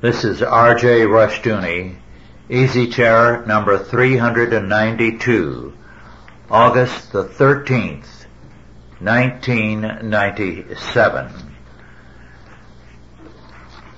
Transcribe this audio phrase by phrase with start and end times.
[0.00, 1.02] This is R.J.
[1.02, 1.96] Rushdoony,
[2.48, 5.74] Easy Chair number 392,
[6.50, 8.06] August the 13th,
[9.00, 11.54] 1997.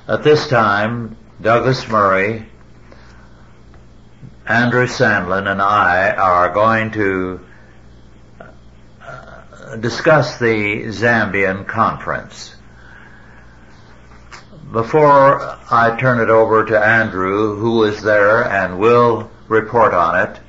[0.09, 2.49] At this time, Douglas Murray,
[4.45, 7.47] Andrew Sandlin, and I are going to
[9.01, 12.57] uh, discuss the Zambian conference.
[14.73, 20.41] Before I turn it over to Andrew, who is there and will report on it,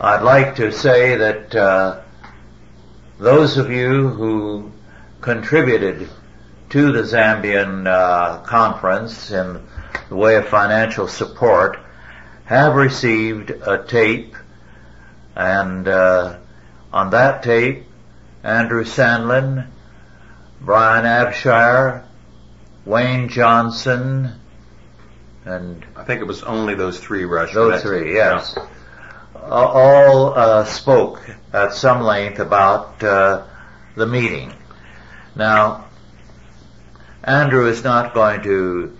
[0.00, 2.00] I'd like to say that uh,
[3.20, 4.72] those of you who
[5.20, 6.08] contributed
[6.70, 9.64] to the Zambian uh, conference in
[10.08, 11.78] the way of financial support
[12.46, 14.34] have received a tape,
[15.36, 16.36] and uh,
[16.92, 17.84] on that tape,
[18.42, 19.68] Andrew Sandlin,
[20.60, 22.06] Brian Abshire,
[22.84, 24.32] Wayne Johnson,
[25.44, 27.52] and I think it was only those three Rush.
[27.52, 28.56] those three, yes,
[29.34, 31.20] all uh, spoke
[31.52, 33.44] at some length about uh,
[33.96, 34.54] the meeting.
[35.36, 35.86] Now,
[37.22, 38.96] Andrew is not going to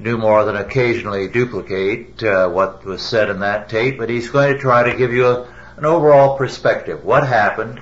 [0.00, 4.54] do more than occasionally duplicate uh, what was said in that tape, but he's going
[4.54, 7.04] to try to give you a, an overall perspective.
[7.04, 7.80] What happened,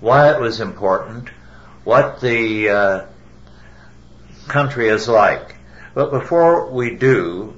[0.00, 1.28] why it was important,
[1.84, 3.06] what the uh,
[4.48, 5.54] country is like.
[5.94, 7.54] But before we do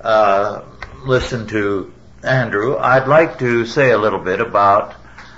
[0.00, 0.62] uh,
[1.04, 4.94] listen to Andrew, I'd like to say a little bit about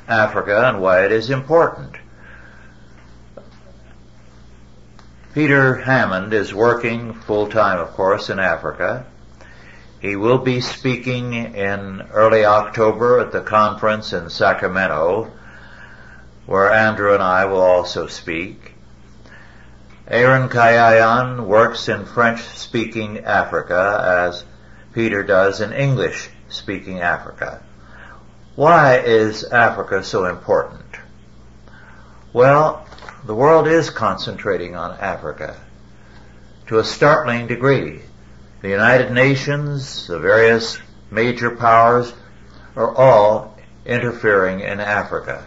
[0.09, 1.97] Africa and why it is important.
[5.34, 9.05] Peter Hammond is working full time, of course, in Africa.
[10.00, 15.31] He will be speaking in early October at the conference in Sacramento,
[16.47, 18.75] where Andrew and I will also speak.
[20.09, 24.45] Aaron Kayayan works in French-speaking Africa as
[24.93, 27.61] Peter does in English-speaking Africa.
[28.55, 30.84] Why is Africa so important?
[32.33, 32.87] Well,
[33.25, 35.56] the world is concentrating on Africa
[36.69, 38.00] to a startling degree.
[38.62, 40.78] The United Nations, the various
[41.11, 42.12] major powers
[42.77, 45.45] are all interfering in Africa.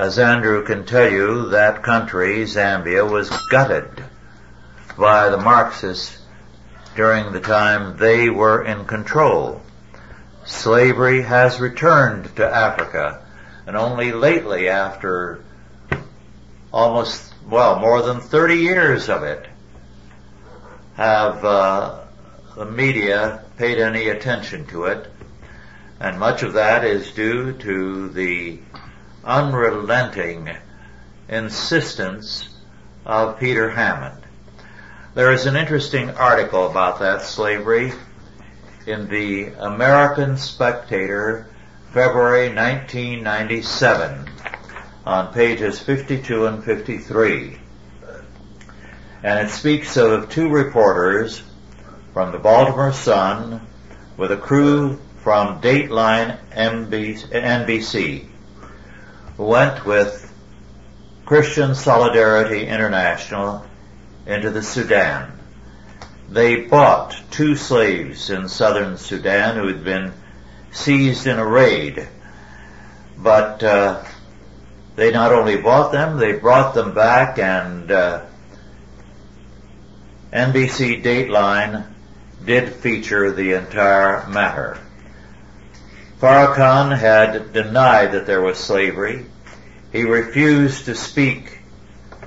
[0.00, 4.02] As Andrew can tell you, that country, Zambia, was gutted
[4.96, 6.16] by the Marxists
[6.96, 9.60] during the time they were in control.
[10.46, 13.22] Slavery has returned to Africa,
[13.66, 15.44] and only lately after
[16.72, 19.46] almost, well, more than 30 years of it,
[20.94, 21.98] have uh,
[22.56, 25.12] the media paid any attention to it.
[26.00, 28.60] And much of that is due to the
[29.24, 30.50] unrelenting
[31.28, 32.48] insistence
[33.04, 34.22] of Peter Hammond.
[35.14, 37.92] There is an interesting article about that slavery
[38.86, 41.48] in the American Spectator,
[41.92, 44.28] February 1997
[45.04, 47.58] on pages 52 and 53.
[49.22, 51.42] And it speaks of two reporters
[52.14, 53.66] from the Baltimore Sun
[54.16, 58.29] with a crew from Dateline NBC
[59.40, 60.30] went with
[61.24, 63.64] Christian Solidarity International
[64.26, 65.32] into the Sudan.
[66.28, 70.12] They bought two slaves in southern Sudan who had been
[70.72, 72.06] seized in a raid,
[73.16, 74.04] but uh,
[74.96, 78.26] they not only bought them, they brought them back and uh,
[80.32, 81.86] NBC Dateline
[82.44, 84.78] did feature the entire matter.
[86.20, 89.24] Farrakhan had denied that there was slavery.
[89.90, 91.60] He refused to speak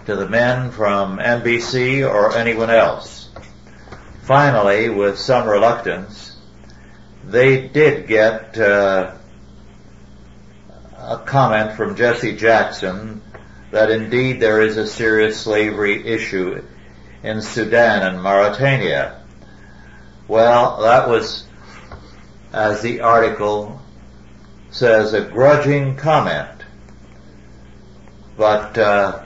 [0.08, 3.30] to the men from NBC or anyone else.
[4.24, 6.36] Finally, with some reluctance,
[7.24, 9.14] they did get uh,
[10.98, 13.22] a comment from Jesse Jackson
[13.70, 16.64] that indeed there is a serious slavery issue
[17.22, 19.22] in Sudan and Mauritania.
[20.28, 21.46] Well, that was,
[22.52, 23.82] as the article
[24.74, 26.50] says, a grudging comment.
[28.36, 29.24] But uh,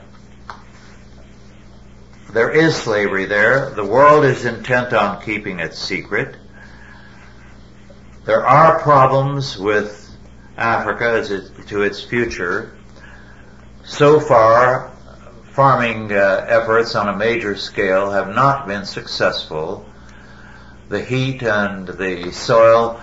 [2.30, 3.70] there is slavery there.
[3.70, 6.36] The world is intent on keeping it secret.
[8.26, 10.14] There are problems with
[10.58, 12.76] Africa as it, to its future.
[13.84, 14.92] So far,
[15.52, 19.86] farming uh, efforts on a major scale have not been successful.
[20.90, 23.00] The heat and the soil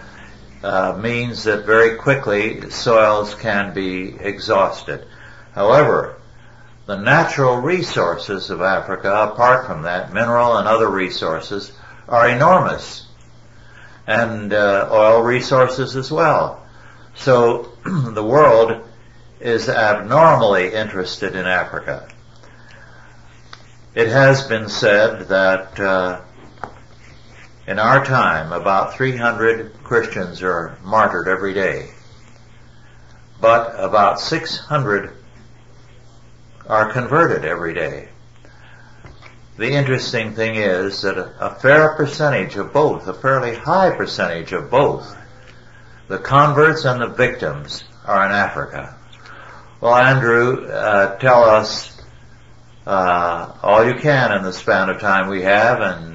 [0.65, 5.05] uh, means that very quickly soils can be exhausted.
[5.53, 6.19] However,
[6.87, 11.71] the natural resources of Africa, apart from that, mineral and other resources,
[12.09, 13.07] are enormous.
[14.07, 16.65] And uh, oil resources as well.
[17.13, 18.87] So the world
[19.39, 22.07] is abnormally interested in Africa.
[23.93, 26.21] It has been said that uh,
[27.67, 31.89] in our time about 300 Christians are martyred every day,
[33.41, 35.11] but about 600
[36.67, 38.09] are converted every day.
[39.57, 44.69] The interesting thing is that a, fair percentage of both, a fairly high percentage of
[44.69, 45.15] both,
[46.07, 48.95] the converts and the victims are in Africa.
[49.79, 51.99] Well, Andrew, uh, tell us
[52.85, 56.14] uh, all you can in the span of time we have, and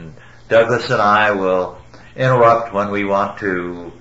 [0.50, 1.78] Douglas and I will
[2.16, 3.92] interrupt when we want to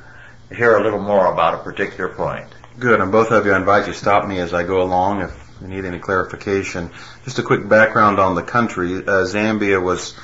[0.49, 2.47] hear a little more about a particular point.
[2.79, 5.21] Good, and both of you, I invite you to stop me as I go along
[5.21, 5.31] if
[5.61, 6.89] you need any clarification.
[7.23, 8.95] Just a quick background on the country.
[8.95, 10.17] Uh, Zambia was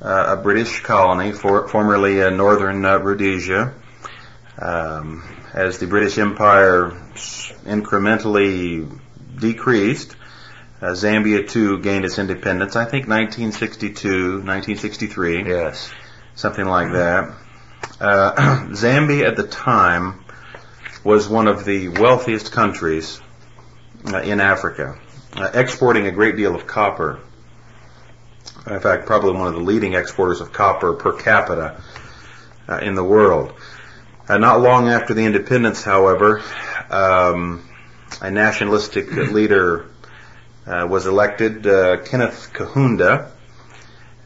[0.00, 3.74] uh, a British colony, for, formerly uh, northern Rhodesia.
[4.56, 6.90] Um, as the British Empire
[7.64, 9.00] incrementally
[9.36, 10.14] decreased,
[10.80, 12.74] uh, Zambia too gained its independence.
[12.74, 14.08] I think 1962,
[14.42, 15.46] 1963.
[15.46, 15.90] Yes.
[16.34, 17.34] Something like that.
[18.00, 18.32] Uh,
[18.70, 20.24] Zambia at the time
[21.04, 23.20] was one of the wealthiest countries
[24.06, 24.98] uh, in Africa,
[25.36, 27.20] uh, exporting a great deal of copper.
[28.66, 31.82] In fact, probably one of the leading exporters of copper per capita
[32.68, 33.52] uh, in the world.
[34.28, 36.42] Uh, not long after the independence, however,
[36.90, 37.68] um,
[38.20, 39.90] a nationalistic leader
[40.66, 43.30] uh, was elected uh, Kenneth Kaunda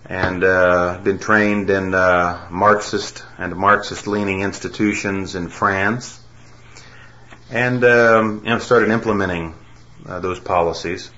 [0.07, 6.21] and uh, been trained in uh, Marxist and Marxist-leaning institutions in France,
[7.51, 9.55] and um, you know, started implementing
[10.07, 11.11] uh, those policies,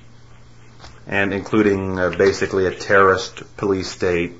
[1.06, 4.34] and including uh, basically a terrorist police state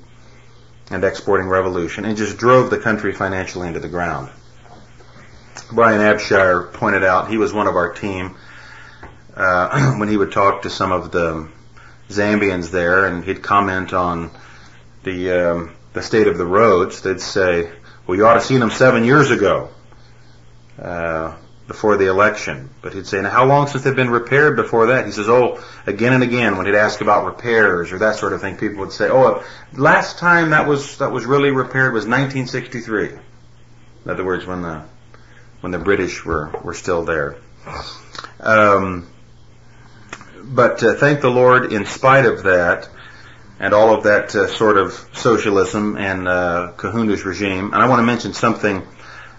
[0.89, 4.29] and exporting revolution, and just drove the country financially into the ground.
[5.73, 8.37] Brian Abshire pointed out he was one of our team
[9.37, 11.47] uh, when he would talk to some of the
[12.09, 14.31] Zambians there, and he'd comment on
[15.03, 17.01] the um, the state of the roads.
[17.01, 17.69] They'd say,
[18.05, 19.69] "Well, you ought to seen them seven years ago,
[20.81, 21.35] uh,
[21.67, 25.05] before the election." But he'd say, "Now, how long since they've been repaired before that?"
[25.05, 28.41] He says, "Oh, again and again." When he'd ask about repairs or that sort of
[28.41, 29.43] thing, people would say, "Oh,
[29.73, 33.09] last time that was that was really repaired was 1963."
[34.05, 34.83] In other words, when the
[35.61, 37.35] when the British were were still there.
[38.39, 39.07] Um,
[40.43, 42.89] but uh, thank the Lord, in spite of that,
[43.59, 47.99] and all of that uh, sort of socialism and uh, Kaunda's regime, and I want
[47.99, 48.85] to mention something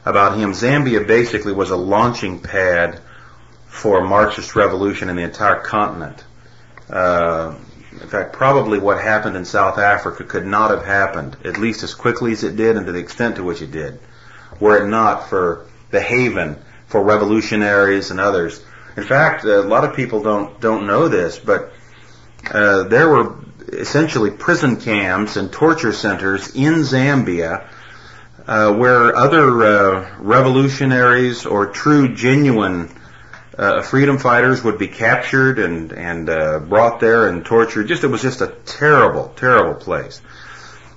[0.05, 0.53] about him.
[0.53, 3.01] Zambia basically was a launching pad
[3.67, 6.25] for Marxist revolution in the entire continent.
[6.91, 7.55] Uh,
[7.93, 11.95] in fact, probably what happened in South Africa could not have happened, at least as
[11.95, 13.99] quickly as it did and to the extent to which it did,
[14.61, 16.57] were it not for the haven
[16.87, 18.65] for revolutionaries and others
[18.99, 21.73] in fact, a lot of people don't don't know this, but
[22.51, 23.37] uh, there were
[23.69, 27.69] essentially prison camps and torture centers in Zambia
[28.49, 32.91] uh, where other uh, revolutionaries or true, genuine
[33.57, 37.87] uh, freedom fighters would be captured and and uh, brought there and tortured.
[37.87, 40.21] Just it was just a terrible, terrible place.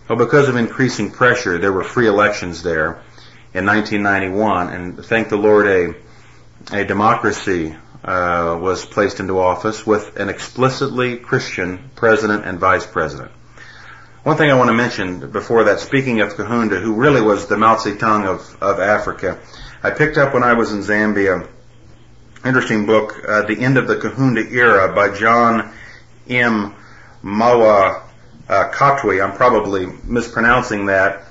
[0.09, 3.03] Well, because of increasing pressure, there were free elections there
[3.53, 5.93] in 1991, and thank the Lord, a
[6.71, 13.31] a democracy uh, was placed into office with an explicitly Christian president and vice president.
[14.23, 17.57] One thing I want to mention before that, speaking of Kaunda, who really was the
[17.57, 19.39] Mao Zedong of, of Africa,
[19.83, 21.47] I picked up when I was in Zambia,
[22.45, 25.73] interesting book, uh, The End of the Kaunda Era by John
[26.29, 26.75] M.
[27.23, 28.03] Mawa
[28.47, 29.23] uh.
[29.23, 31.23] I'm probably mispronouncing that,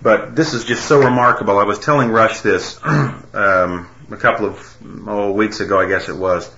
[0.00, 1.58] but this is just so remarkable.
[1.58, 4.76] I was telling Rush this um, a couple of
[5.06, 6.50] oh, weeks ago, I guess it was.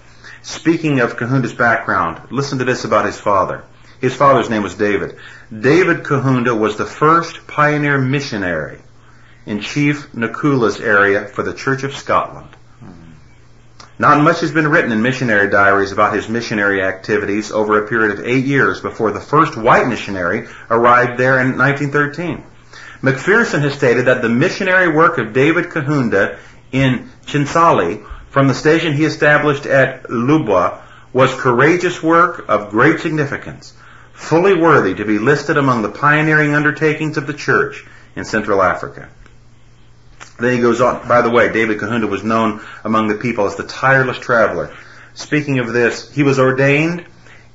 [0.42, 3.64] Speaking of Kaunda's background, listen to this about his father.
[4.00, 5.16] His father's name was David.
[5.50, 8.80] David Kaunda was the first pioneer missionary
[9.46, 12.50] in Chief Nakula's area for the Church of Scotland.
[13.98, 18.18] Not much has been written in missionary diaries about his missionary activities over a period
[18.18, 22.42] of eight years before the first white missionary arrived there in 1913.
[23.02, 26.38] McPherson has stated that the missionary work of David Kaunda
[26.74, 33.72] in Chinsali from the station he established at Lubwa was courageous work of great significance,
[34.12, 39.08] fully worthy to be listed among the pioneering undertakings of the church in Central Africa.
[40.40, 43.54] Then he goes on, by the way, David Kaunda was known among the people as
[43.54, 44.74] the tireless traveler.
[45.14, 47.06] speaking of this, he was ordained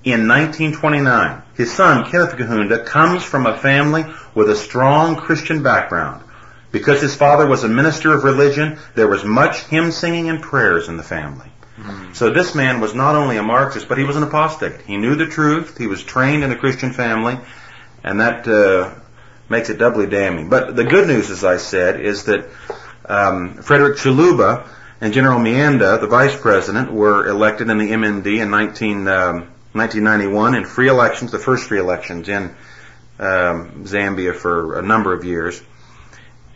[0.06, 1.42] in 1929.
[1.56, 6.24] His son, Kenneth Kaunda, comes from a family with a strong Christian background.
[6.72, 10.88] Because his father was a minister of religion, there was much hymn singing and prayers
[10.88, 11.52] in the family.
[11.78, 12.14] Mm-hmm.
[12.14, 14.82] So this man was not only a Marxist, but he was an apostate.
[14.82, 15.78] He knew the truth.
[15.78, 17.40] He was trained in a Christian family,
[18.04, 18.94] and that uh,
[19.48, 20.50] makes it doubly damning.
[20.50, 22.50] But the good news, as I said, is that
[23.06, 24.68] um, Frederick Chiluba
[25.02, 29.36] and General Miyanda, the vice president, were elected in the MMD in 19, um,
[29.74, 32.56] 1991 in free elections, the first free elections in
[33.20, 35.62] um, Zambia for a number of years.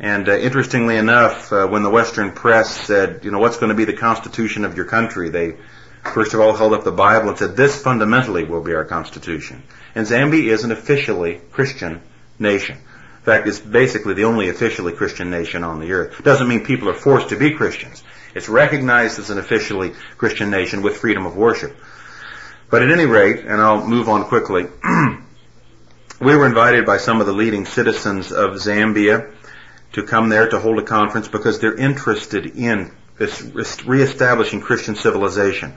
[0.04, 3.74] And uh, interestingly enough, uh, when the Western press said, you know, what's going to
[3.74, 5.56] be the constitution of your country, they
[6.04, 9.64] first of all held up the Bible and said, this fundamentally will be our constitution.
[9.96, 12.02] And Zambia is an officially Christian
[12.38, 12.76] nation.
[12.76, 16.22] In fact, it's basically the only officially Christian nation on the earth.
[16.22, 18.04] Doesn't mean people are forced to be Christians.
[18.36, 21.78] It's recognized as an officially Christian nation with freedom of worship.
[22.70, 24.66] But at any rate, and I'll move on quickly,
[26.20, 29.34] we were invited by some of the leading citizens of Zambia
[29.94, 35.74] to come there to hold a conference because they're interested in this reestablishing Christian civilization.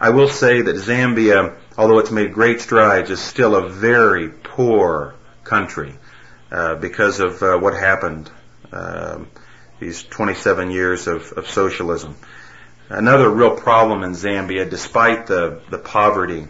[0.00, 5.14] I will say that Zambia, although it's made great strides, is still a very poor
[5.44, 5.94] country
[6.50, 8.30] uh, because of uh, what happened
[8.72, 9.28] um,
[9.78, 12.16] these 27 years of, of, socialism.
[12.88, 16.48] Another real problem in Zambia, despite the, the poverty,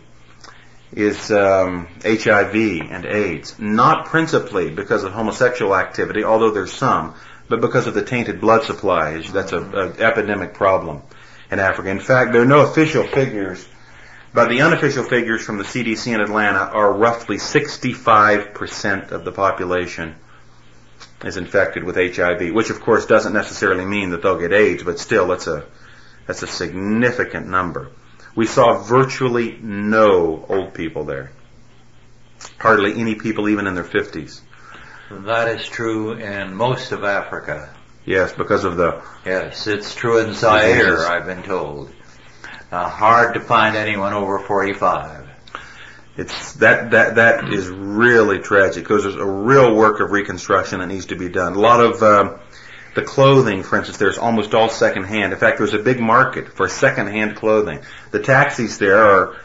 [0.92, 3.58] is um, HIV and AIDS.
[3.58, 7.14] Not principally because of homosexual activity, although there's some,
[7.48, 9.18] but because of the tainted blood supply.
[9.20, 11.02] That's an epidemic problem
[11.50, 11.90] in Africa.
[11.90, 13.66] In fact, there are no official figures,
[14.32, 20.16] but the unofficial figures from the CDC in Atlanta are roughly 65% of the population
[21.24, 24.98] is infected with HIV, which of course doesn't necessarily mean that they'll get AIDS, but
[24.98, 25.64] still that's a,
[26.26, 27.90] that's a significant number.
[28.34, 31.30] We saw virtually no old people there.
[32.58, 34.40] Hardly any people even in their 50s.
[35.10, 37.74] That is true in most of Africa.
[38.04, 39.02] Yes, because of the.
[39.24, 41.90] Yes, it's true in Zaire, I've been told.
[42.70, 45.28] Uh, hard to find anyone over 45.
[46.16, 50.86] It's that that that is really tragic because there's a real work of reconstruction that
[50.86, 51.54] needs to be done.
[51.54, 52.38] A lot of um,
[52.94, 55.32] the clothing, for instance, there's almost all secondhand.
[55.32, 57.80] In fact, there's a big market for secondhand clothing.
[58.10, 59.36] The taxis there are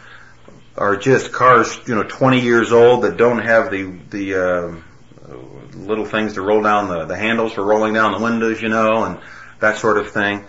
[0.78, 4.76] are just cars, you know, 20 years old that don't have the the uh,
[5.76, 9.04] little things to roll down the, the handles for rolling down the windows, you know,
[9.04, 9.20] and
[9.60, 10.46] that sort of thing.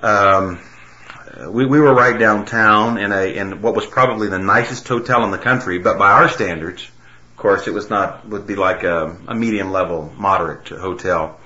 [0.00, 0.60] Um,
[1.48, 5.30] we, we were right downtown in a in what was probably the nicest hotel in
[5.30, 6.88] the country, but by our standards,
[7.42, 11.40] course, it was not would be like a, a medium level, moderate hotel.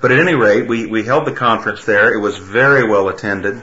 [0.00, 2.14] But at any rate, we, we held the conference there.
[2.14, 3.62] It was very well attended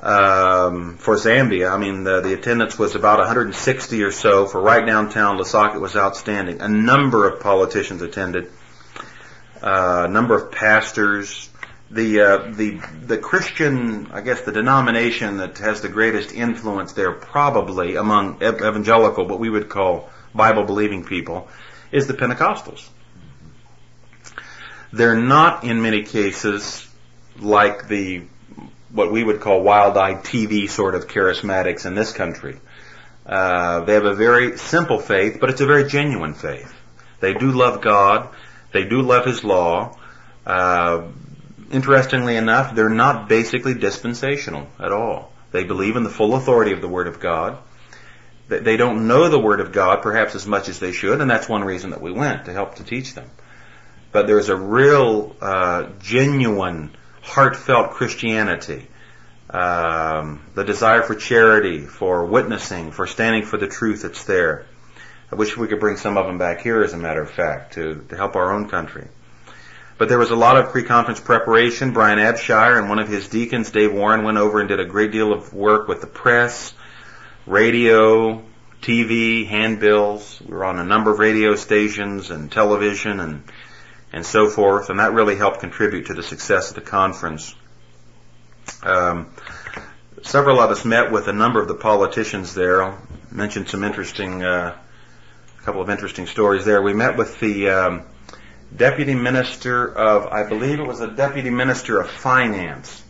[0.00, 1.72] um, for Zambia.
[1.72, 4.46] I mean, the, the attendance was about 160 or so.
[4.46, 6.60] For right downtown Lusaka, it was outstanding.
[6.60, 8.50] A number of politicians attended.
[9.62, 11.47] Uh, a number of pastors.
[11.90, 17.12] The uh, the the Christian, I guess, the denomination that has the greatest influence there,
[17.12, 21.48] probably among evangelical, what we would call Bible believing people,
[21.90, 22.86] is the Pentecostals.
[24.92, 26.86] They're not in many cases
[27.38, 28.24] like the
[28.90, 32.58] what we would call wild-eyed TV sort of charismatics in this country.
[33.26, 36.74] Uh, they have a very simple faith, but it's a very genuine faith.
[37.20, 38.28] They do love God.
[38.72, 39.98] They do love His law.
[40.46, 41.08] Uh,
[41.70, 45.32] interestingly enough, they're not basically dispensational at all.
[45.50, 47.58] They believe in the full authority of the Word of God.
[48.48, 51.48] They don't know the Word of God perhaps as much as they should, and that's
[51.48, 53.30] one reason that we went to help to teach them.
[54.10, 58.86] But there's a real, uh, genuine heartfelt Christianity,
[59.50, 64.64] um, the desire for charity, for witnessing, for standing for the truth that's there.
[65.30, 67.74] I wish we could bring some of them back here, as a matter of fact,
[67.74, 69.08] to, to help our own country.
[69.98, 71.92] But there was a lot of pre-conference preparation.
[71.92, 75.10] Brian Abshire and one of his deacons, Dave Warren, went over and did a great
[75.10, 76.72] deal of work with the press,
[77.46, 78.42] radio,
[78.80, 80.40] TV, handbills.
[80.40, 83.42] We were on a number of radio stations and television and
[84.12, 87.54] and so forth, and that really helped contribute to the success of the conference.
[88.82, 89.30] Um,
[90.22, 92.82] several of us met with a number of the politicians there.
[92.82, 92.98] I'll
[93.30, 94.76] mention some interesting, uh,
[95.58, 96.80] a couple of interesting stories there.
[96.80, 98.02] We met with the um,
[98.74, 103.02] deputy minister of, I believe it was the deputy minister of finance,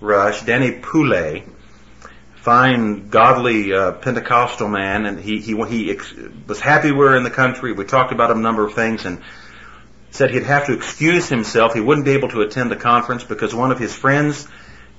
[0.00, 1.44] Rush, Danny Poulet,
[2.36, 6.14] fine, godly uh, Pentecostal man, and he he he ex-
[6.46, 7.72] was happy we were in the country.
[7.72, 9.22] We talked about a number of things, and
[10.10, 11.74] said he'd have to excuse himself.
[11.74, 14.48] He wouldn't be able to attend the conference because one of his friends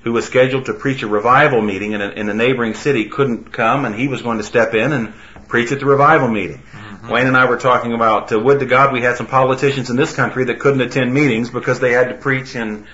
[0.03, 3.51] who was scheduled to preach a revival meeting in a, in a neighboring city couldn't
[3.51, 5.13] come, and he was going to step in and
[5.47, 6.63] preach at the revival meeting.
[7.11, 9.97] Wayne and I were talking about, uh, would to God we had some politicians in
[9.97, 12.87] this country that couldn't attend meetings because they had to preach in,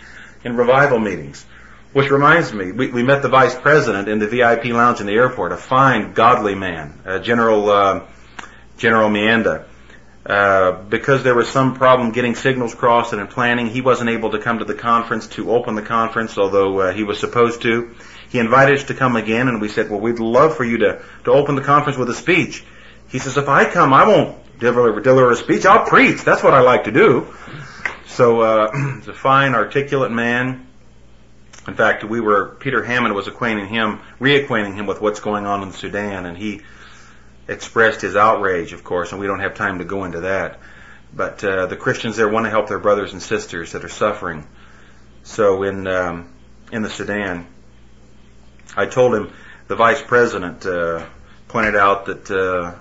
[0.44, 1.46] in revival meetings.
[1.94, 5.14] Which reminds me, we, we met the vice president in the VIP lounge in the
[5.14, 8.06] airport, a fine, godly man, uh, General, uh,
[8.78, 9.66] General Miyanda.
[10.26, 14.32] Uh, because there was some problem getting signals crossed and in planning, he wasn't able
[14.32, 17.96] to come to the conference to open the conference, although uh, he was supposed to.
[18.30, 21.02] He invited us to come again, and we said, "Well, we'd love for you to
[21.24, 22.66] to open the conference with a speech."
[23.10, 25.66] He says, "If I come, I won't deliver, deliver a speech.
[25.66, 26.24] I'll preach.
[26.24, 27.34] That's what I like to do."
[28.08, 30.68] So uh, he's a fine, articulate man.
[31.68, 35.64] In fact, we were Peter Hammond was acquainting him, reacquainting him with what's going on
[35.64, 36.62] in Sudan, and he
[37.48, 40.60] expressed his outrage, of course, and we don't have time to go into that.
[41.14, 44.48] But uh, the Christians there want to help their brothers and sisters that are suffering.
[45.24, 46.34] So in um,
[46.72, 47.48] in the Sudan,
[48.76, 49.32] I told him
[49.68, 51.06] the vice president uh,
[51.48, 52.76] pointed out that uh,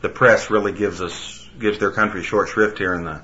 [0.00, 3.20] the press really gives us gives their country short shrift here in the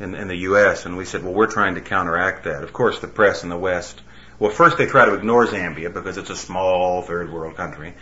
[0.00, 0.84] in, in the U.S.
[0.86, 2.64] And we said, well, we're trying to counteract that.
[2.64, 4.00] Of course, the press in the West.
[4.38, 7.94] Well, first they try to ignore Zambia because it's a small third world country.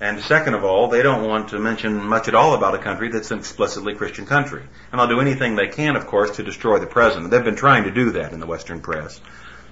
[0.00, 3.08] And second of all, they don't want to mention much at all about a country
[3.08, 4.62] that's an explicitly Christian country.
[4.92, 7.30] And they'll do anything they can, of course, to destroy the president.
[7.30, 9.20] They've been trying to do that in the Western press.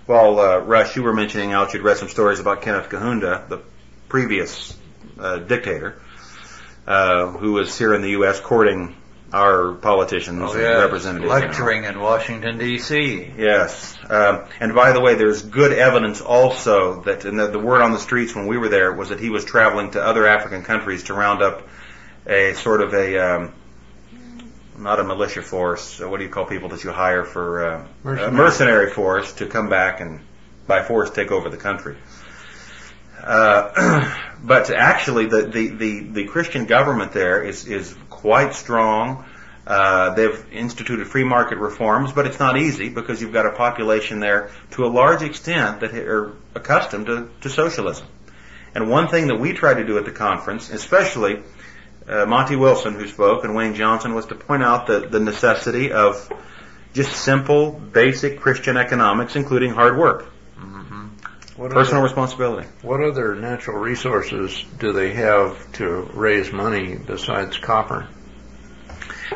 [0.06, 3.60] Well, uh, Rush, you were mentioning out, you'd read some stories about Kenneth Kaunda, the
[4.08, 4.76] previous
[5.18, 6.00] uh, dictator,
[6.86, 8.40] uh, who was here in the U.S.
[8.40, 8.94] courting
[9.34, 11.28] our politicians oh, and representatives.
[11.28, 13.32] Lecturing in Washington, D.C.
[13.36, 13.96] Yes.
[14.08, 17.90] Um, and by the way, there's good evidence also that, and the, the word on
[17.90, 21.04] the streets when we were there was that he was traveling to other African countries
[21.04, 21.66] to round up
[22.28, 23.54] a sort of a, um,
[24.78, 28.28] not a militia force, what do you call people that you hire for, uh, mercenary.
[28.28, 30.20] a mercenary force to come back and
[30.68, 31.96] by force take over the country.
[33.24, 39.24] Uh, but actually, the, the, the, the, Christian government there is, is quite strong.
[39.66, 44.20] Uh, they've instituted free market reforms, but it's not easy because you've got a population
[44.20, 48.06] there to a large extent that are accustomed to, to socialism.
[48.74, 51.42] And one thing that we tried to do at the conference, especially
[52.06, 55.92] uh, Monty Wilson, who spoke, and Wayne Johnson, was to point out the, the necessity
[55.92, 56.30] of
[56.92, 60.26] just simple, basic Christian economics, including hard work.
[61.56, 62.68] What Personal other, responsibility.
[62.82, 68.08] What other natural resources do they have to raise money besides copper?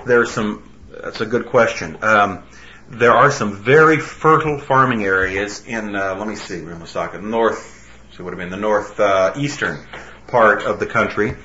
[0.04, 0.68] There's some.
[0.90, 1.96] That's a good question.
[2.02, 2.42] Um,
[2.88, 5.94] there are some very fertile farming areas in.
[5.94, 6.56] Uh, let me see.
[6.56, 7.74] Ramasaka, north.
[8.10, 11.36] So it would have been the northeastern uh, part of the country.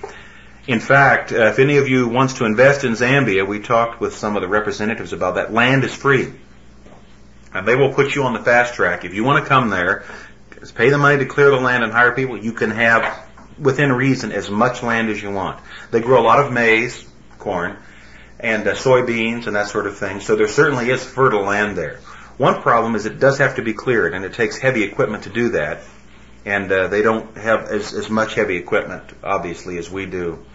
[0.66, 4.16] In fact, uh, if any of you wants to invest in Zambia, we talked with
[4.16, 5.54] some of the representatives about that.
[5.54, 6.34] Land is free.
[7.54, 9.06] And they will put you on the fast track.
[9.06, 10.06] If you want to come there,
[10.64, 12.38] is pay the money to clear the land and hire people.
[12.38, 13.28] You can have,
[13.60, 15.60] within reason, as much land as you want.
[15.92, 17.06] They grow a lot of maize,
[17.38, 17.78] corn,
[18.40, 20.22] and uh, soybeans and that sort of thing.
[20.22, 22.00] So there certainly is fertile land there.
[22.38, 25.30] One problem is it does have to be cleared, and it takes heavy equipment to
[25.30, 25.82] do that.
[26.46, 30.46] And uh, they don't have as, as much heavy equipment, obviously, as we do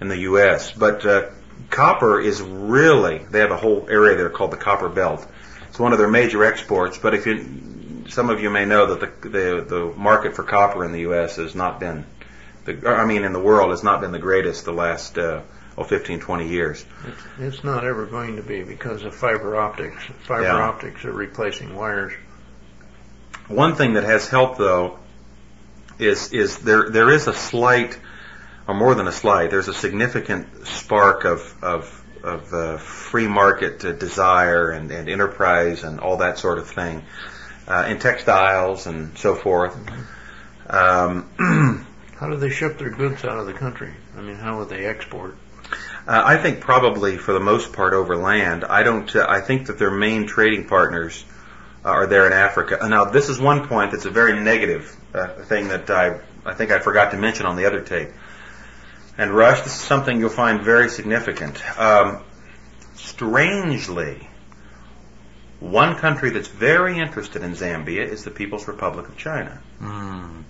[0.00, 0.72] in the U.S.
[0.72, 1.30] But uh,
[1.70, 5.26] copper is really, they have a whole area there called the Copper Belt.
[5.68, 7.71] It's one of their major exports, but if you,
[8.12, 11.36] some of you may know that the, the, the market for copper in the U.S.
[11.36, 12.04] has not been,
[12.66, 15.40] the, I mean, in the world has not been the greatest the last uh,
[15.78, 16.84] oh, 15, 20 years.
[17.06, 20.04] It's, it's not ever going to be because of fiber optics.
[20.26, 20.56] Fiber yeah.
[20.56, 22.12] optics are replacing wires.
[23.48, 24.98] One thing that has helped though
[25.98, 27.98] is is there there is a slight,
[28.68, 33.84] or more than a slight, there's a significant spark of of of uh, free market
[33.84, 37.02] uh, desire and, and enterprise and all that sort of thing
[37.66, 39.76] uh, in textiles and so forth.
[40.68, 41.28] Um,
[42.18, 43.92] how do they ship their goods out of the country?
[44.16, 45.36] I mean, how would they export?
[46.06, 48.64] Uh, I think probably for the most part over land.
[48.64, 49.14] I don't.
[49.14, 51.24] Uh, I think that their main trading partners
[51.84, 52.78] are there in Africa.
[52.82, 56.70] Now, this is one point that's a very negative uh, thing that I I think
[56.70, 58.10] I forgot to mention on the other tape.
[59.18, 61.62] And Rush, this is something you'll find very significant.
[61.78, 62.24] Um,
[62.94, 64.28] strangely,
[65.62, 69.62] one country that's very interested in Zambia is the People's Republic of China.
[69.80, 70.42] Mm.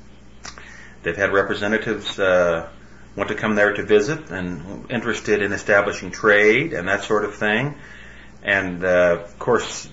[1.02, 2.68] They've had representatives uh,
[3.14, 7.34] want to come there to visit and interested in establishing trade and that sort of
[7.34, 7.74] thing.
[8.42, 9.88] And uh, of course,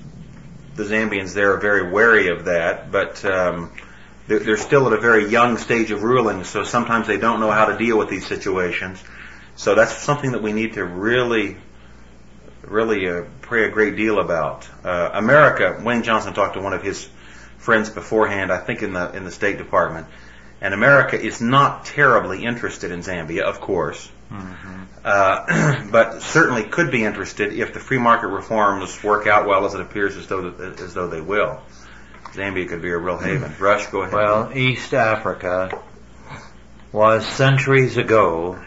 [0.76, 3.74] the Zambians there are very wary of that, but um,
[4.28, 7.52] they're, they're still at a very young stage of ruling, so sometimes they don't know
[7.52, 9.04] how to deal with these situations.
[9.58, 11.58] So that's something that we need to really
[12.70, 14.68] really uh, pray a great deal about.
[14.84, 17.10] Uh, America, Wayne Johnson talked to one of his
[17.58, 20.08] friends beforehand, I think in the in the State Department,
[20.62, 24.84] and America is not terribly interested in Zambia, of course, mm-hmm.
[25.04, 29.74] uh, but certainly could be interested if the free market reforms work out well, as
[29.74, 31.62] it appears as though as though they will.
[32.34, 33.54] Zambia could be a real haven.
[33.60, 34.14] Rush, go ahead.
[34.14, 35.82] Well, East Africa
[36.92, 38.60] was centuries ago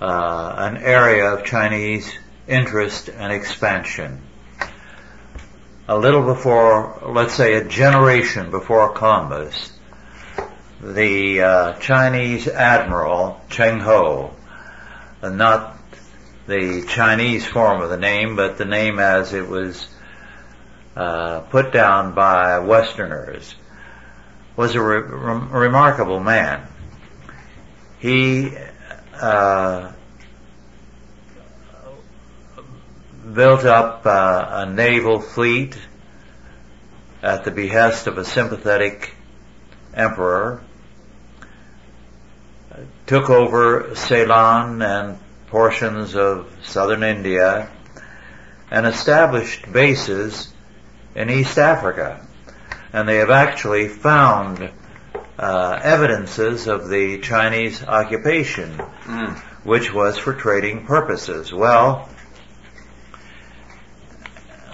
[0.00, 2.12] uh, an area of Chinese
[2.48, 4.22] interest and expansion.
[5.88, 9.72] A little before, let's say a generation before Columbus,
[10.80, 14.34] the uh, Chinese admiral Cheng Ho,
[15.22, 15.78] uh, not
[16.46, 19.88] the Chinese form of the name, but the name as it was
[20.96, 23.54] uh, put down by Westerners,
[24.56, 26.66] was a re- remarkable man.
[27.98, 28.52] He
[29.14, 29.92] uh,
[33.36, 35.76] built up uh, a naval fleet
[37.22, 39.14] at the behest of a sympathetic
[39.92, 40.62] emperor,
[43.06, 45.18] took over Ceylon and
[45.48, 47.70] portions of southern India,
[48.70, 50.52] and established bases
[51.14, 52.26] in East Africa.
[52.94, 54.70] And they have actually found
[55.38, 59.36] uh, evidences of the Chinese occupation, mm.
[59.62, 61.52] which was for trading purposes.
[61.52, 62.08] Well,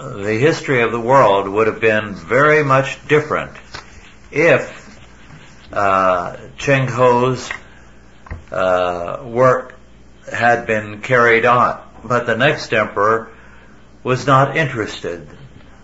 [0.03, 3.53] the history of the world would have been very much different
[4.33, 4.99] if
[5.73, 7.49] uh, Cheng Ho's
[8.51, 9.79] uh, work
[10.31, 11.81] had been carried on.
[12.03, 13.31] But the next emperor
[14.03, 15.29] was not interested.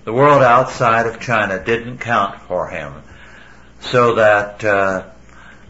[0.05, 3.03] The world outside of China didn't count for him
[3.81, 5.11] so that uh,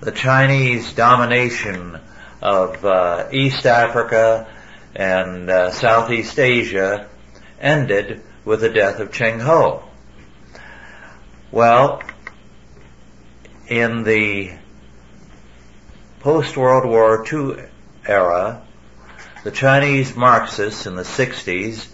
[0.01, 2.01] the Chinese domination
[2.41, 4.49] of uh, East Africa
[4.95, 7.09] and uh, Southeast Asia
[7.61, 9.83] ended with the death of Cheng Ho.
[11.53, 12.03] Well,
[13.67, 14.55] in the
[16.21, 17.63] post-World War II
[18.07, 18.63] era,
[19.45, 21.89] the Chinese Marxists in the 60s,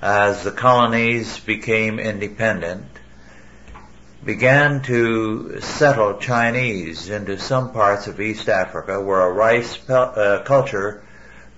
[0.00, 2.86] as the colonies became independent,
[4.24, 11.04] began to settle Chinese into some parts of East Africa where a rice uh, culture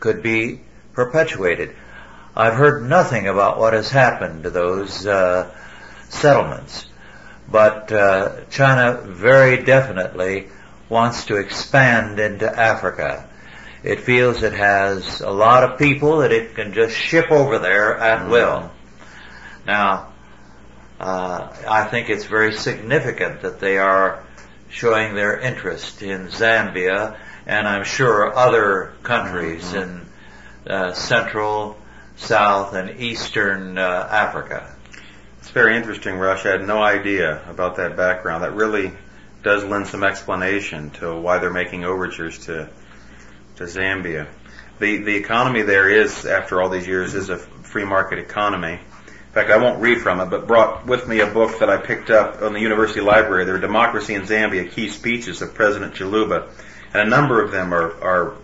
[0.01, 0.63] could be
[0.95, 1.77] perpetuated.
[2.37, 5.55] I've heard nothing about what has happened to those uh,
[6.09, 6.87] settlements,
[7.49, 10.49] but uh, China very definitely
[10.89, 13.29] wants to expand into Africa.
[13.83, 17.97] It feels it has a lot of people that it can just ship over there
[17.99, 18.31] at mm-hmm.
[18.31, 18.71] will.
[19.67, 20.13] Now,
[20.99, 24.25] uh, I think it's very significant that they are
[24.71, 27.17] showing their interest in Zambia
[27.47, 29.77] and I'm sure other countries mm-hmm.
[30.67, 31.77] in uh, Central,
[32.17, 34.75] South, and Eastern uh, Africa.
[35.41, 36.47] It's very interesting, Rush.
[36.47, 38.45] I had no idea about that background.
[38.45, 38.93] That really
[39.43, 42.69] does lend some explanation to why they're making overtures to
[43.57, 44.27] to Zambia.
[44.79, 48.73] The the economy there is, after all these years, is a free market economy.
[48.75, 51.77] In fact, I won't read from it, but brought with me a book that I
[51.77, 53.45] picked up on the university library.
[53.45, 56.49] There are Democracy in Zambia key speeches of President Chiluba,
[56.93, 58.37] and a number of them are, are,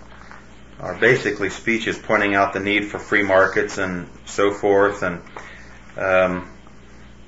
[0.81, 5.03] are basically speeches pointing out the need for free markets and so forth.
[5.03, 5.23] And
[5.97, 6.51] um,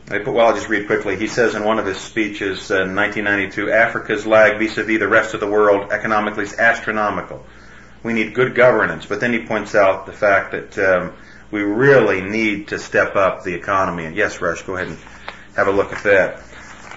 [0.09, 1.17] well, I'll just read quickly.
[1.17, 5.41] He says in one of his speeches in 1992, Africa's lag vis-a-vis the rest of
[5.41, 7.45] the world economically is astronomical.
[8.03, 11.13] We need good governance, but then he points out the fact that um,
[11.51, 14.07] we really need to step up the economy.
[14.07, 14.99] And yes, Rush, go ahead and
[15.55, 16.43] have a look at that.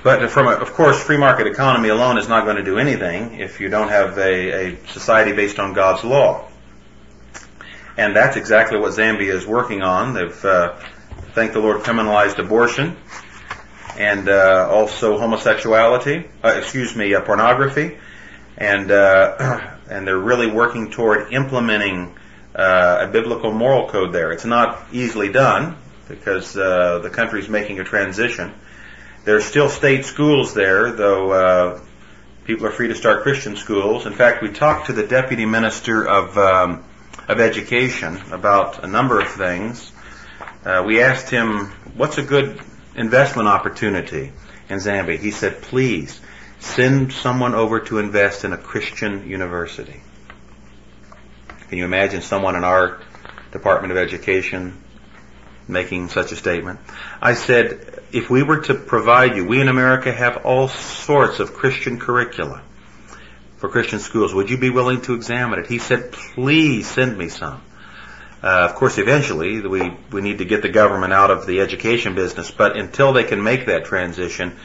[0.06, 3.39] But from a, of course, free market economy alone is not going to do anything
[3.39, 6.48] if you don't have a, a society based on God's law.
[7.98, 10.13] And that's exactly what Zambia is working on.
[10.13, 10.76] They've, uh,
[11.34, 12.98] thank the Lord, criminalized abortion
[13.98, 16.30] and uh, also homosexuality.
[16.44, 17.98] Uh, excuse me, uh, pornography,
[18.60, 22.15] and uh, and they're really working toward implementing
[22.54, 24.32] uh, a biblical moral code there.
[24.32, 28.54] It's not easily done because the country's making a transition.
[29.26, 31.82] There are still state schools there, though uh,
[32.46, 34.06] people are free to start Christian schools.
[34.06, 36.86] In fact, we talked to the deputy minister of um,
[37.28, 39.92] of education about a number of things.
[40.64, 42.62] Uh, we asked him, "What's a good
[42.96, 44.32] investment opportunity
[44.70, 46.22] in Zambia?" He said, "Please."
[46.58, 50.02] Send someone over to invest in a Christian university.
[51.70, 53.02] Can you imagine someone in our
[53.52, 54.82] Department of Education
[55.68, 56.80] making such a statement?
[57.22, 61.54] I said, if we were to provide you, we in America have all sorts of
[61.54, 62.62] Christian curricula
[63.58, 64.34] for Christian schools.
[64.34, 65.67] Would you be willing to examine it?
[65.67, 67.62] He said, please send me some.
[68.41, 72.15] Uh, of course, eventually we we need to get the government out of the education
[72.15, 74.56] business, but until they can make that transition,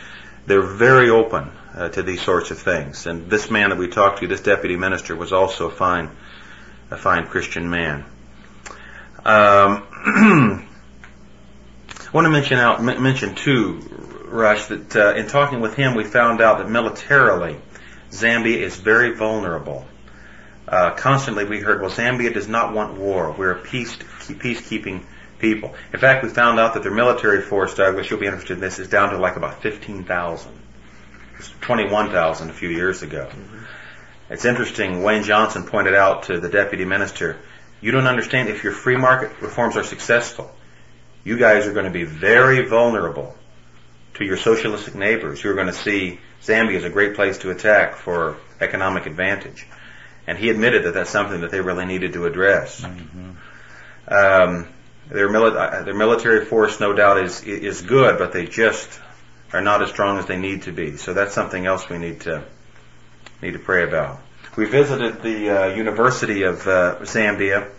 [0.46, 3.06] they're very open uh, to these sorts of things.
[3.06, 6.10] And this man that we talked to, this deputy minister, was also a fine
[6.90, 8.04] a fine Christian man.
[9.24, 10.66] Um,
[12.10, 13.78] I want to mention out mention too,
[14.24, 17.56] Rush, that uh, in talking with him, we found out that militarily,
[18.10, 19.86] Zambia is very vulnerable.
[20.66, 23.32] Uh, constantly, we heard, well, Zambia does not want war.
[23.38, 25.04] We're a peace peacekeeping
[25.38, 25.76] people.
[25.92, 28.80] In fact, we found out that their military force, Douglas, you'll be interested in this,
[28.80, 30.50] is down to like about 15,000.
[30.50, 33.28] It was 21,000 a few years ago.
[33.30, 33.64] Mm-hmm.
[34.30, 37.38] It's interesting, Wayne Johnson pointed out to the deputy minister,
[37.80, 40.50] you don't understand if your free market reforms are successful,
[41.24, 43.34] you guys are going to be very vulnerable
[44.14, 47.50] to your socialistic neighbors who are going to see Zambia as a great place to
[47.50, 49.66] attack for economic advantage.
[50.26, 52.80] And he admitted that that's something that they really needed to address.
[52.82, 53.30] Mm-hmm.
[54.08, 54.68] Um,
[55.08, 59.00] their, mili- uh, their military force, no doubt, is is good, but they just
[59.52, 60.96] are not as strong as they need to be.
[60.96, 62.44] So that's something else we need to
[63.42, 64.20] need to pray about.
[64.56, 67.70] We visited the uh, University of uh, Zambia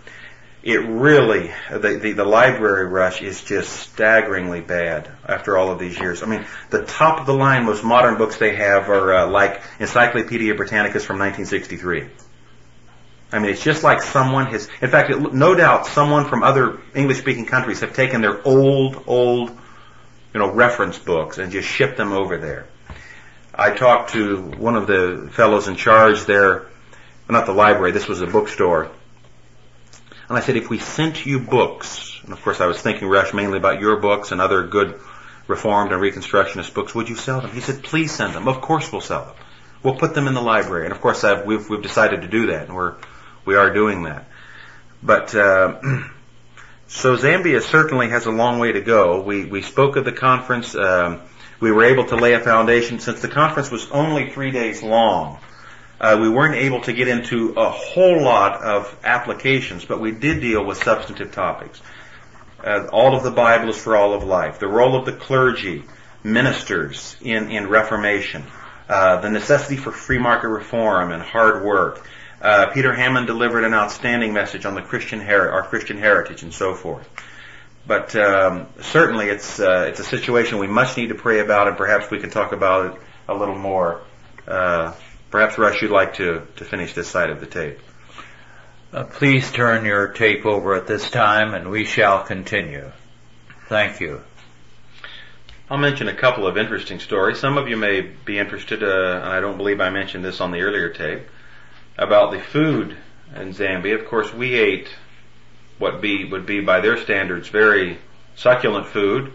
[0.62, 5.98] it really the, the, the library rush is just staggeringly bad after all of these
[5.98, 6.22] years.
[6.22, 9.62] I mean, the top of the line most modern books they have are uh, like
[9.80, 12.08] Encyclopedia Britannicus from 1963.
[13.32, 14.68] I mean, it's just like someone has.
[14.80, 19.50] In fact, it, no doubt, someone from other English-speaking countries have taken their old, old,
[20.34, 22.66] you know, reference books and just shipped them over there.
[23.54, 26.66] I talked to one of the fellows in charge there,
[27.28, 27.92] not the library.
[27.92, 28.90] This was a bookstore
[30.28, 33.34] and I said, if we sent you books, and of course I was thinking, Rush,
[33.34, 35.00] mainly about your books and other good
[35.48, 37.50] Reformed and Reconstructionist books, would you sell them?
[37.50, 38.48] He said, please send them.
[38.48, 39.34] Of course we'll sell them.
[39.82, 40.84] We'll put them in the library.
[40.84, 42.94] And of course I've, we've, we've decided to do that, and we're,
[43.44, 44.26] we are doing that.
[45.02, 45.80] But, uh,
[46.86, 49.20] so Zambia certainly has a long way to go.
[49.22, 50.74] We, we spoke at the conference.
[50.76, 51.20] Um,
[51.58, 55.38] we were able to lay a foundation since the conference was only three days long
[56.02, 60.40] uh, we weren't able to get into a whole lot of applications, but we did
[60.40, 61.80] deal with substantive topics.
[62.62, 64.58] Uh, all of the Bible is for all of life.
[64.58, 65.84] The role of the clergy,
[66.24, 68.44] ministers in, in Reformation,
[68.88, 72.04] uh, the necessity for free market reform and hard work.
[72.40, 76.52] Uh, Peter Hammond delivered an outstanding message on the Christian her- our Christian heritage and
[76.52, 77.08] so forth.
[77.86, 81.76] But um, certainly, it's uh, it's a situation we much need to pray about, and
[81.76, 84.02] perhaps we can talk about it a little more
[84.46, 84.92] uh,
[85.32, 87.78] Perhaps, Rush, you'd like to, to finish this side of the tape.
[88.92, 92.92] Uh, please turn your tape over at this time and we shall continue.
[93.66, 94.20] Thank you.
[95.70, 97.40] I'll mention a couple of interesting stories.
[97.40, 100.50] Some of you may be interested, uh, and I don't believe I mentioned this on
[100.50, 101.22] the earlier tape,
[101.96, 102.94] about the food
[103.34, 103.98] in Zambia.
[103.98, 104.88] Of course, we ate
[105.78, 107.96] what be, would be by their standards very
[108.36, 109.32] succulent food.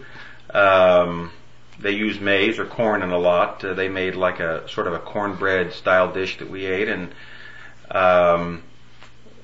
[0.50, 1.32] Um,
[1.80, 3.64] they used maize or corn in a lot.
[3.64, 7.12] Uh, they made like a sort of a cornbread style dish that we ate, and
[7.90, 8.62] um,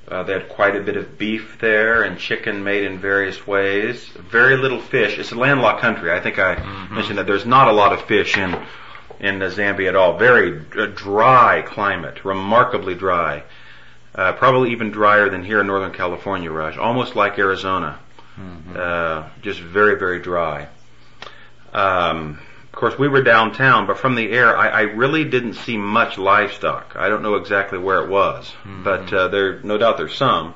[0.09, 4.05] uh, they had quite a bit of beef there and chicken made in various ways.
[4.09, 5.18] Very little fish.
[5.18, 6.12] It's a landlocked country.
[6.12, 6.94] I think I mm-hmm.
[6.94, 8.55] mentioned that there's not a lot of fish in
[9.20, 10.18] in Zambia at all.
[10.18, 13.44] Very uh, dry climate, remarkably dry.
[14.14, 16.77] Uh, probably even drier than here in Northern California, Rush.
[16.77, 17.99] Almost like Arizona.
[18.38, 18.77] Mm-hmm.
[18.77, 20.68] Uh, just very, very dry.
[21.74, 22.38] Um,
[22.74, 26.18] of course, we were downtown, but from the air, I, I, really didn't see much
[26.18, 26.94] livestock.
[26.96, 28.82] I don't know exactly where it was, mm-hmm.
[28.84, 30.54] but uh, there, no doubt, there's some.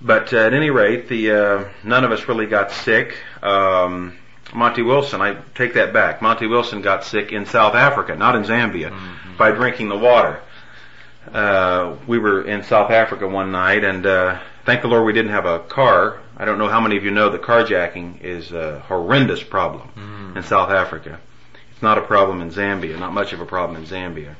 [0.00, 3.16] But uh, at any rate, the uh, none of us really got sick.
[3.42, 4.18] Um,
[4.54, 6.20] Monty Wilson, I take that back.
[6.20, 9.36] Monty Wilson got sick in South Africa, not in Zambia, mm-hmm.
[9.36, 10.40] by drinking the water.
[11.32, 15.32] Uh, we were in South Africa one night, and uh, thank the Lord we didn't
[15.32, 18.80] have a car I don't know how many of you know that carjacking is a
[18.80, 20.36] horrendous problem mm.
[20.36, 21.20] in South Africa.
[21.70, 24.34] It's not a problem in Zambia, not much of a problem in Zambia.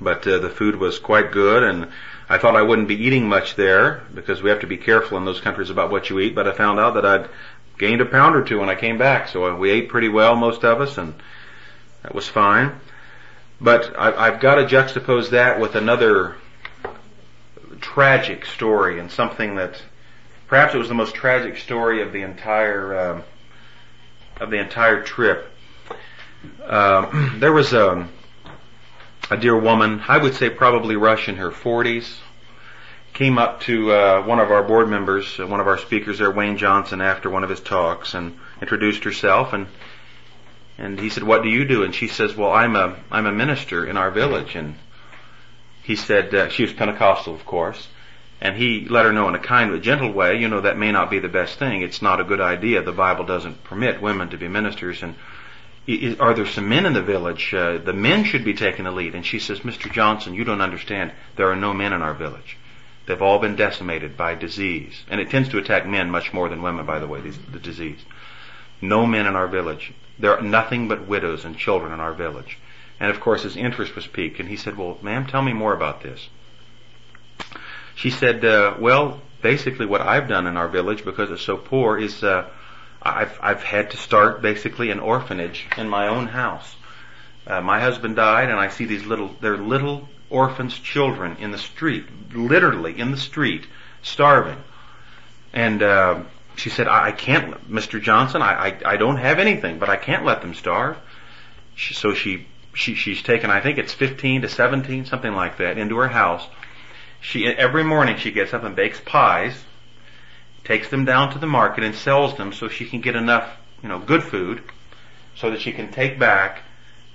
[0.00, 1.88] But uh, the food was quite good, and
[2.28, 5.24] I thought I wouldn't be eating much there because we have to be careful in
[5.24, 6.34] those countries about what you eat.
[6.34, 7.28] But I found out that I'd
[7.78, 10.34] gained a pound or two when I came back, so uh, we ate pretty well,
[10.34, 11.14] most of us, and
[12.02, 12.72] that was fine.
[13.60, 16.34] But I, I've got to juxtapose that with another
[17.84, 19.80] tragic story and something that
[20.46, 23.22] Perhaps it was the most tragic story of the entire um,
[24.40, 25.50] of the entire trip.
[26.62, 28.08] Uh, there was a,
[29.30, 32.18] a dear woman, I would say probably Rush in her 40s,
[33.14, 36.30] came up to uh, one of our board members, uh, one of our speakers there,
[36.30, 39.66] Wayne Johnson, after one of his talks, and introduced herself, and
[40.76, 43.32] and he said, "What do you do?" And she says, "Well, I'm a I'm a
[43.32, 44.74] minister in our village." And
[45.84, 47.88] he said uh, she was Pentecostal, of course.
[48.40, 50.90] And he let her know in a kind but gentle way, you know, that may
[50.90, 51.82] not be the best thing.
[51.82, 52.82] It's not a good idea.
[52.82, 55.02] The Bible doesn't permit women to be ministers.
[55.02, 55.14] And
[56.18, 57.52] are there some men in the village?
[57.52, 59.14] Uh, the men should be taking the lead.
[59.14, 59.92] And she says, Mr.
[59.92, 61.12] Johnson, you don't understand.
[61.36, 62.56] There are no men in our village.
[63.06, 65.04] They've all been decimated by disease.
[65.10, 67.58] And it tends to attack men much more than women, by the way, these, the
[67.58, 68.00] disease.
[68.80, 69.92] No men in our village.
[70.18, 72.58] There are nothing but widows and children in our village.
[73.04, 75.74] And of course his interest was piqued and he said, well, ma'am, tell me more
[75.74, 76.26] about this.
[77.94, 81.98] She said, uh, well, basically what I've done in our village because it's so poor
[81.98, 82.48] is, uh,
[83.02, 86.76] I've, I've had to start basically an orphanage in my own house.
[87.46, 91.58] Uh, my husband died and I see these little, they're little orphans children in the
[91.58, 93.66] street, literally in the street,
[94.00, 94.64] starving.
[95.52, 96.22] And, uh,
[96.56, 98.00] she said, I, I can't, Mr.
[98.00, 100.96] Johnson, I, I, I, don't have anything, but I can't let them starve.
[101.74, 105.78] She, so she, she, she's taken, I think it's 15 to 17, something like that,
[105.78, 106.46] into her house.
[107.20, 109.64] She, every morning she gets up and bakes pies,
[110.64, 113.88] takes them down to the market and sells them so she can get enough, you
[113.88, 114.62] know, good food
[115.36, 116.62] so that she can take back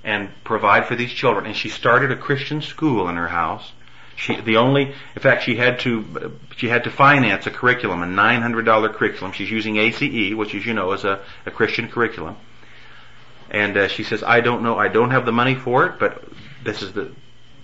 [0.04, 1.46] and provide for these children.
[1.46, 3.72] And she started a Christian school in her house.
[4.16, 8.06] She, the only, in fact, she had to, she had to finance a curriculum, a
[8.06, 9.32] $900 curriculum.
[9.32, 12.36] She's using ACE, which as you know is a, a Christian curriculum.
[13.52, 16.24] And uh, she says, I don't know, I don't have the money for it, but
[16.64, 17.12] this is the,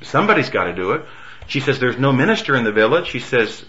[0.01, 1.05] somebody's got to do it.
[1.47, 3.07] She says, there's no minister in the village.
[3.07, 3.63] She says,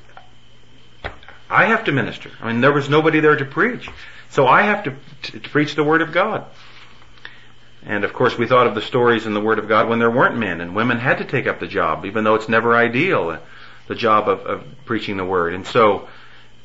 [1.50, 2.30] I have to minister.
[2.40, 3.88] I mean, there was nobody there to preach.
[4.30, 6.46] So I have to, to, to preach the Word of God.
[7.82, 10.10] And of course we thought of the stories in the Word of God when there
[10.10, 13.38] weren't men and women had to take up the job, even though it's never ideal,
[13.86, 15.54] the job of, of preaching the Word.
[15.54, 16.08] And so,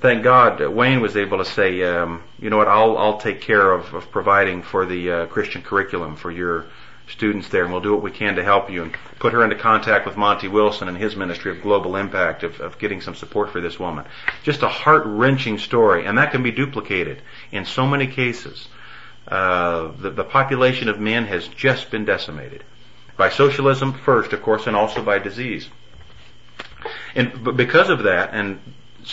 [0.01, 3.71] thank God, Wayne was able to say, um, you know what, I'll, I'll take care
[3.71, 6.65] of, of providing for the uh, Christian curriculum for your
[7.07, 9.55] students there and we'll do what we can to help you and put her into
[9.55, 13.49] contact with Monty Wilson and his ministry of global impact of, of getting some support
[13.51, 14.05] for this woman.
[14.43, 18.67] Just a heart-wrenching story and that can be duplicated in so many cases.
[19.27, 22.63] Uh, the, the population of men has just been decimated
[23.17, 25.69] by socialism first, of course, and also by disease.
[27.13, 28.59] And because of that, and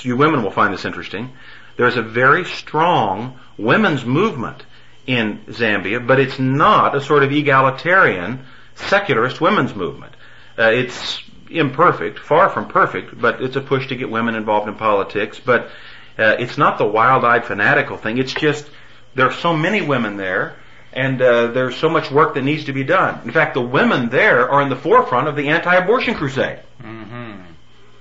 [0.03, 1.33] you women will find this interesting,
[1.77, 4.65] there's a very strong women's movement
[5.07, 10.15] in Zambia, but it's not a sort of egalitarian, secularist women's movement.
[10.59, 14.75] Uh, it's imperfect, far from perfect, but it's a push to get women involved in
[14.75, 15.41] politics.
[15.43, 15.71] But
[16.19, 18.19] uh, it's not the wild-eyed fanatical thing.
[18.19, 18.69] It's just
[19.15, 20.57] there are so many women there,
[20.93, 23.21] and uh, there's so much work that needs to be done.
[23.25, 27.41] In fact, the women there are in the forefront of the anti-abortion crusade, mm-hmm.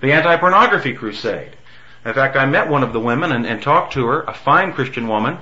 [0.02, 1.57] the anti-pornography crusade.
[2.08, 4.72] In fact, I met one of the women and, and talked to her, a fine
[4.72, 5.39] Christian woman,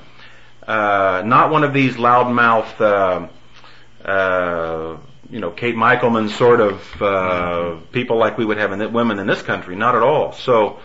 [0.68, 4.98] uh, not one of these loudmouth, uh, uh,
[5.30, 9.20] you know, Kate Michelman sort of uh, people like we would have in the, women
[9.20, 9.76] in this country.
[9.76, 10.32] Not at all.
[10.32, 10.80] So,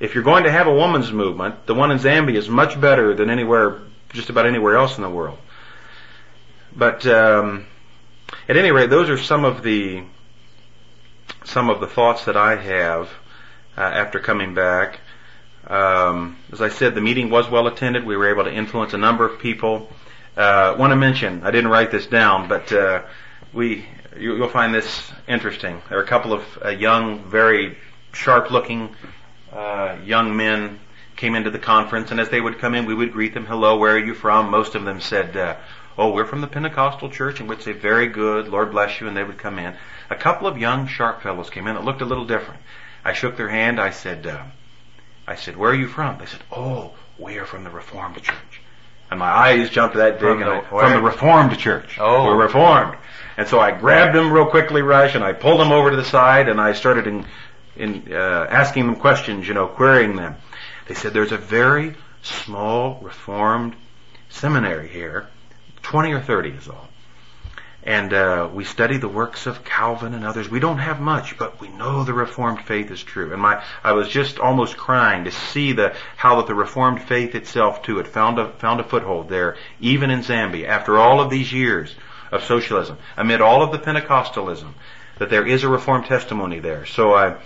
[0.00, 3.14] if you're going to have a woman's movement, the one in Zambia is much better
[3.14, 3.82] than anywhere
[4.14, 5.36] just about anywhere else in the world.
[6.74, 7.66] But um,
[8.48, 10.04] at any rate, those are some of the
[11.44, 13.10] some of the thoughts that I have
[13.76, 15.00] uh, after coming back.
[15.68, 18.04] Um, as I said, the meeting was well attended.
[18.04, 19.88] We were able to influence a number of people.
[20.36, 23.02] Uh, want to mention, I didn't write this down, but uh,
[23.52, 23.84] we
[24.18, 25.82] you, will find this interesting.
[25.88, 27.76] There are a couple of uh, young, very
[28.12, 28.94] sharp-looking
[29.52, 30.78] uh, young men
[31.16, 33.76] came into the conference, and as they would come in, we would greet them, hello,
[33.76, 34.50] where are you from?
[34.50, 35.56] Most of them said, uh,
[35.96, 39.16] oh, we're from the Pentecostal church, and we'd say, very good, Lord bless you, and
[39.16, 39.74] they would come in.
[40.10, 42.60] A couple of young, sharp fellows came in that looked a little different.
[43.04, 44.44] I shook their hand, I said, uh,
[45.28, 46.18] I said, where are you from?
[46.18, 48.62] They said, oh, we are from the Reformed Church.
[49.10, 51.98] And my eyes jumped to that big, from, the, from the Reformed Church.
[52.00, 52.24] Oh.
[52.24, 52.96] We're Reformed.
[53.36, 56.04] And so I grabbed them real quickly, Rush, and I pulled them over to the
[56.04, 57.26] side, and I started in,
[57.76, 60.36] in uh, asking them questions, you know, querying them.
[60.86, 63.76] They said there's a very small Reformed
[64.30, 65.28] seminary here,
[65.82, 66.88] 20 or 30 is all.
[67.88, 70.50] And uh, we study the works of Calvin and others.
[70.50, 73.32] We don't have much, but we know the Reformed faith is true.
[73.32, 77.34] And my, I was just almost crying to see the how that the Reformed faith
[77.34, 81.30] itself too had found a found a foothold there, even in Zambia, after all of
[81.30, 81.94] these years
[82.30, 84.74] of socialism, amid all of the Pentecostalism,
[85.18, 86.84] that there is a Reformed testimony there.
[86.84, 87.36] So I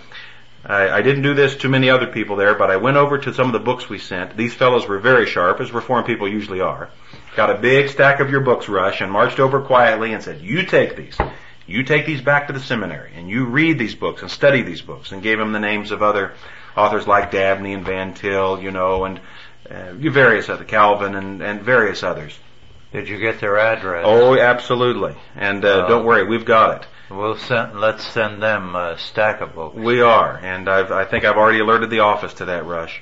[0.65, 3.33] I, I, didn't do this to many other people there, but I went over to
[3.33, 4.35] some of the books we sent.
[4.35, 6.89] These fellows were very sharp, as reformed people usually are.
[7.35, 10.65] Got a big stack of your books, Rush, and marched over quietly and said, you
[10.65, 11.17] take these.
[11.65, 14.81] You take these back to the seminary, and you read these books and study these
[14.81, 16.33] books, and gave him the names of other
[16.75, 19.19] authors like Dabney and Van Til, you know, and
[19.69, 22.37] uh, various other, Calvin and, and various others.
[22.91, 24.03] Did you get their address?
[24.05, 25.15] Oh, absolutely.
[25.35, 26.87] And uh, don't worry, we've got it.
[27.09, 29.75] We'll send, let's send them a stack of books.
[29.75, 33.01] We are, and I've, I think I've already alerted the office to that rush.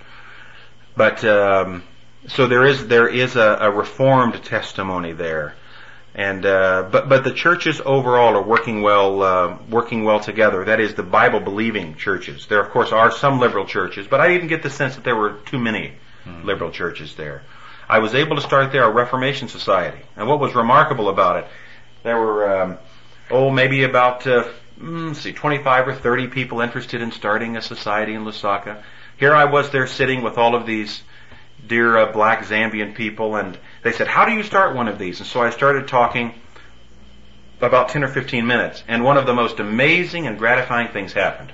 [0.95, 1.83] But um,
[2.27, 5.55] so there is there is a, a reformed testimony there,
[6.13, 10.65] and uh, but but the churches overall are working well uh, working well together.
[10.65, 12.45] That is the Bible believing churches.
[12.47, 15.15] There of course are some liberal churches, but I didn't get the sense that there
[15.15, 15.93] were too many
[16.25, 16.45] mm-hmm.
[16.45, 17.43] liberal churches there.
[17.89, 21.49] I was able to start there a Reformation Society, and what was remarkable about it,
[22.03, 22.77] there were um,
[23.31, 24.47] oh maybe about uh,
[24.79, 28.83] mm, see 25 or 30 people interested in starting a society in Lusaka.
[29.17, 31.01] Here I was there sitting with all of these
[31.67, 35.19] dear uh, black Zambian people, and they said, "How do you start one of these?"
[35.19, 36.33] And so I started talking
[37.59, 41.51] about 10 or 15 minutes, and one of the most amazing and gratifying things happened.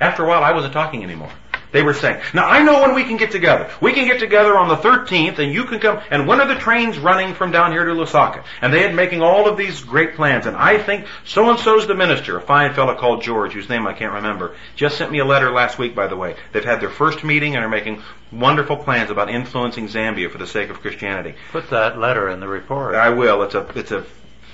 [0.00, 1.32] After a while, I wasn't talking anymore.
[1.72, 3.70] They were saying, now I know when we can get together.
[3.80, 6.60] We can get together on the 13th and you can come, and when are the
[6.60, 8.44] trains running from down here to Lusaka?
[8.60, 12.36] And they had making all of these great plans, and I think so-and-so's the minister,
[12.36, 15.50] a fine fellow called George, whose name I can't remember, just sent me a letter
[15.50, 16.36] last week, by the way.
[16.52, 20.46] They've had their first meeting and are making wonderful plans about influencing Zambia for the
[20.46, 21.34] sake of Christianity.
[21.52, 22.94] Put that letter in the report.
[22.94, 23.42] I will.
[23.42, 24.04] It's a, it's a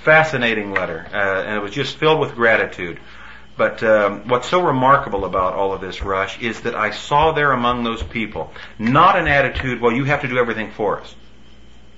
[0.03, 2.99] fascinating letter, uh, and it was just filled with gratitude.
[3.59, 7.51] But um, what's so remarkable about all of this, Rush, is that I saw there
[7.51, 11.13] among those people not an attitude, well, you have to do everything for us,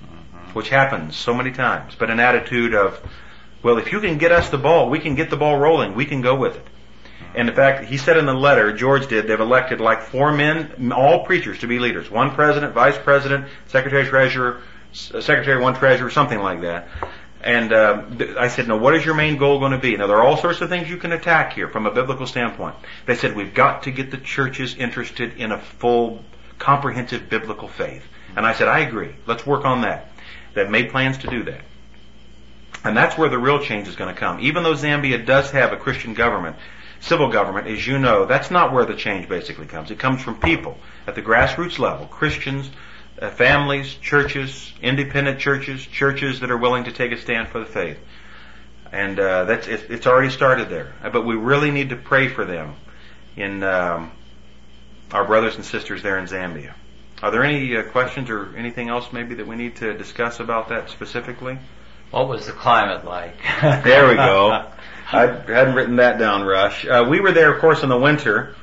[0.02, 0.54] mm-hmm.
[0.54, 3.00] which happens so many times, but an attitude of,
[3.62, 6.04] well, if you can get us the ball, we can get the ball rolling, we
[6.04, 6.64] can go with it.
[6.64, 7.36] Mm-hmm.
[7.36, 10.92] And in fact, he said in the letter, George did, they've elected like four men,
[10.92, 12.10] all preachers to be leaders.
[12.10, 16.88] One president, vice president, secretary treasurer, secretary, one treasurer, something like that.
[17.42, 18.04] And uh,
[18.38, 20.36] I said, "No, what is your main goal going to be?" Now there are all
[20.36, 22.76] sorts of things you can attack here from a biblical standpoint.
[23.06, 26.24] They said we've got to get the churches interested in a full,
[26.58, 28.04] comprehensive biblical faith.
[28.36, 29.14] And I said, "I agree.
[29.26, 30.08] Let's work on that."
[30.54, 31.62] They've made plans to do that,
[32.84, 34.38] and that's where the real change is going to come.
[34.40, 36.56] Even though Zambia does have a Christian government,
[37.00, 39.90] civil government, as you know, that's not where the change basically comes.
[39.90, 40.78] It comes from people
[41.08, 42.70] at the grassroots level, Christians
[43.30, 47.98] families, churches, independent churches, churches that are willing to take a stand for the faith.
[48.90, 50.92] And uh, that's it, it's already started there.
[51.02, 52.74] Uh, but we really need to pray for them
[53.36, 54.10] in um,
[55.12, 56.74] our brothers and sisters there in Zambia.
[57.22, 60.68] Are there any uh, questions or anything else maybe that we need to discuss about
[60.68, 61.58] that specifically?
[62.10, 63.36] What was the climate like?
[63.62, 64.68] there we go.
[65.12, 66.86] I hadn't written that down, Rush.
[66.86, 68.56] Uh, we were there, of course, in the winter.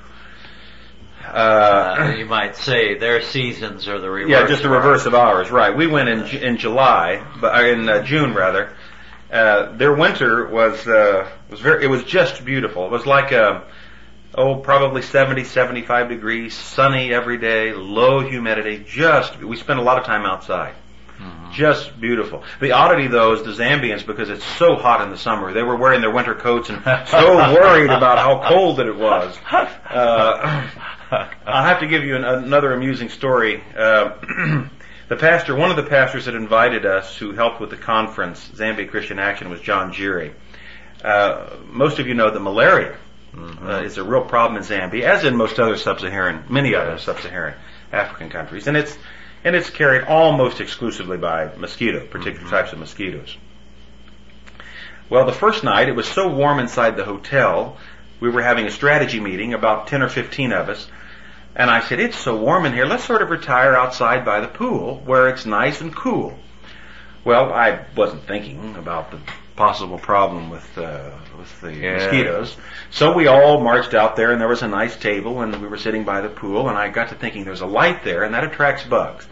[1.34, 4.32] Uh, you might say their seasons are the reverse.
[4.32, 5.76] Yeah, just the reverse of ours, right?
[5.76, 8.74] We went in in July, but uh, in uh, June rather.
[9.32, 11.84] Uh, their winter was uh, was very.
[11.84, 12.86] It was just beautiful.
[12.86, 13.64] It was like a uh,
[14.36, 18.84] oh probably 70, 75 degrees, sunny every day, low humidity.
[18.88, 20.74] Just we spent a lot of time outside.
[21.20, 21.52] Mm-hmm.
[21.52, 22.44] Just beautiful.
[22.60, 25.52] The oddity though is the Zambians because it's so hot in the summer.
[25.54, 29.38] They were wearing their winter coats and so worried about how cold that it was.
[29.90, 30.70] Uh,
[31.12, 33.64] I'll have to give you an, another amusing story.
[33.76, 34.16] Uh,
[35.10, 38.90] the pastor, one of the pastors that invited us, who helped with the conference, Zambia
[38.90, 40.34] Christian Action, was John Jiri.
[41.04, 42.98] Uh, most of you know that malaria
[43.34, 43.68] mm-hmm.
[43.68, 47.56] uh, is a real problem in Zambia, as in most other sub-Saharan, many other sub-Saharan
[47.92, 48.98] African countries, and it's
[49.44, 52.50] and it's carried almost exclusively by mosquito, particular mm-hmm.
[52.50, 53.38] types of mosquitoes.
[55.10, 57.78] Well, the first night it was so warm inside the hotel,
[58.20, 60.88] we were having a strategy meeting, about 10 or 15 of us,
[61.60, 64.48] and I said, it's so warm in here, let's sort of retire outside by the
[64.48, 66.34] pool where it's nice and cool.
[67.26, 69.20] Well, I wasn't thinking about the
[69.58, 71.98] possible problem with uh, with the yeah.
[71.98, 72.56] mosquitoes.
[72.92, 75.78] So we all marched out there, and there was a nice table, and we were
[75.78, 78.46] sitting by the pool, and I got to thinking, there's a light there, and that
[78.46, 79.28] attracts bugs.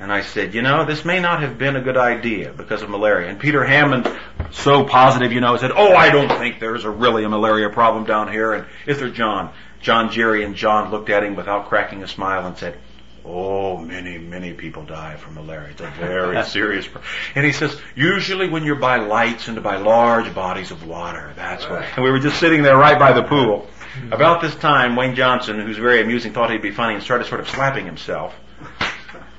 [0.00, 2.90] And I said, you know, this may not have been a good idea because of
[2.90, 3.28] malaria.
[3.28, 4.08] And Peter Hammond,
[4.52, 8.04] so positive, you know, said, oh, I don't think there's a really a malaria problem
[8.04, 8.52] down here.
[8.52, 9.52] And is there John?
[9.80, 12.78] John Jerry, and John looked at him without cracking a smile and said,
[13.24, 15.70] Oh, many, many people die from malaria.
[15.72, 17.04] It's a very serious problem.
[17.34, 21.68] And he says, usually when you're by lights and by large bodies of water, that's
[21.68, 21.84] what.
[21.94, 23.68] And we were just sitting there right by the pool.
[24.10, 27.40] About this time, Wayne Johnson, who's very amusing, thought he'd be funny and started sort
[27.40, 28.34] of slapping himself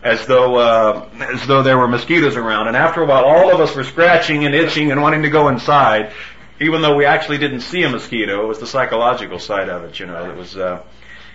[0.03, 2.67] as though uh, as though there were mosquitoes around.
[2.67, 5.49] And after a while, all of us were scratching and itching and wanting to go
[5.49, 6.13] inside,
[6.59, 8.43] even though we actually didn't see a mosquito.
[8.43, 10.81] It was the psychological side of it, you know, that was uh,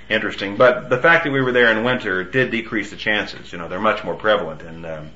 [0.08, 0.56] interesting.
[0.56, 3.52] But the fact that we were there in winter did decrease the chances.
[3.52, 5.10] You know, they're much more prevalent in um,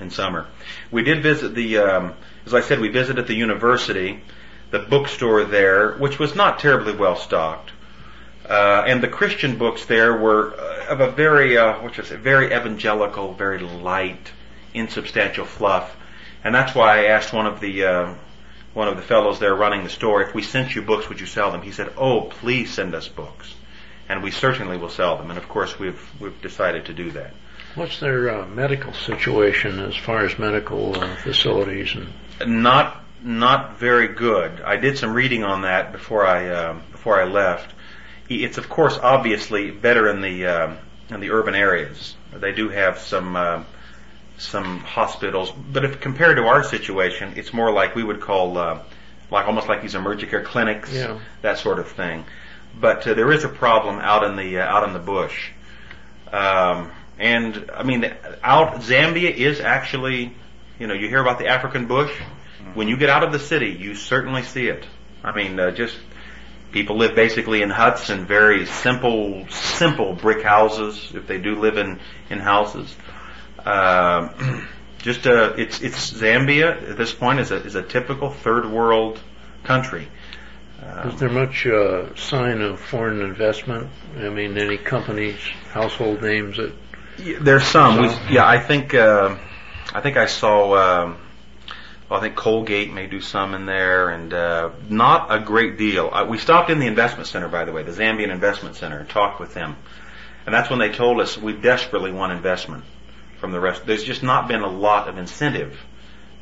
[0.00, 0.46] in summer.
[0.90, 2.14] We did visit the, um,
[2.46, 4.22] as I said, we visited the university,
[4.70, 7.72] the bookstore there, which was not terribly well stocked.
[8.50, 12.08] Uh, and the Christian books there were uh, of a very, uh, what should I
[12.08, 14.32] say, very evangelical, very light,
[14.74, 15.96] insubstantial fluff.
[16.42, 18.14] And that's why I asked one of the uh,
[18.74, 21.26] one of the fellows there running the store, if we sent you books, would you
[21.26, 21.62] sell them?
[21.62, 23.54] He said, "Oh, please send us books."
[24.08, 25.30] And we certainly will sell them.
[25.30, 27.32] And of course, we've we've decided to do that.
[27.76, 34.08] What's their uh, medical situation as far as medical uh, facilities and Not not very
[34.08, 34.60] good.
[34.60, 37.74] I did some reading on that before I uh, before I left.
[38.30, 40.74] It's of course obviously better in the uh,
[41.10, 42.14] in the urban areas.
[42.32, 43.64] They do have some uh,
[44.38, 48.82] some hospitals, but if compared to our situation, it's more like we would call uh,
[49.30, 51.18] like almost like these emergency care clinics, Yeah.
[51.42, 52.24] that sort of thing.
[52.80, 55.50] But uh, there is a problem out in the uh, out in the bush.
[56.32, 58.04] Um, and I mean,
[58.44, 60.32] out Zambia is actually,
[60.78, 62.12] you know, you hear about the African bush.
[62.74, 64.86] When you get out of the city, you certainly see it.
[65.24, 65.96] I mean, uh, just
[66.72, 71.12] people live basically in huts and very simple, simple brick houses.
[71.14, 72.94] If they do live in in houses,
[73.64, 74.66] Um
[75.02, 79.18] just uh, it's it's Zambia at this point is a is a typical third world
[79.64, 80.08] country.
[80.82, 83.88] Um, is there much uh, sign of foreign investment?
[84.16, 85.38] I mean, any companies,
[85.72, 86.72] household names that
[87.40, 88.00] There's some.
[88.00, 89.36] We, yeah, I think uh,
[89.92, 90.74] I think I saw.
[90.76, 91.16] Um,
[92.10, 96.10] well, I think Colgate may do some in there, and uh, not a great deal.
[96.12, 99.08] Uh, we stopped in the investment center, by the way, the Zambian Investment Center, and
[99.08, 99.76] talked with them,
[100.44, 102.82] and that's when they told us we desperately want investment
[103.38, 103.86] from the rest.
[103.86, 105.78] There's just not been a lot of incentive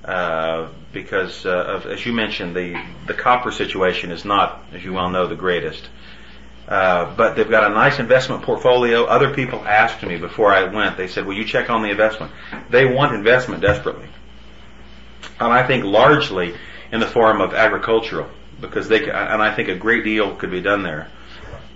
[0.07, 4.95] uh, because, uh, of, as you mentioned, the the copper situation is not, as you
[4.95, 5.87] well know, the greatest.
[6.67, 9.05] Uh, but they've got a nice investment portfolio.
[9.05, 10.97] Other people asked me before I went.
[10.97, 12.33] They said, "Will you check on the investment?"
[12.71, 14.09] They want investment desperately,
[15.41, 16.55] and I think largely
[16.93, 18.29] in the form of agricultural,
[18.61, 21.09] because they ca- and I think a great deal could be done there,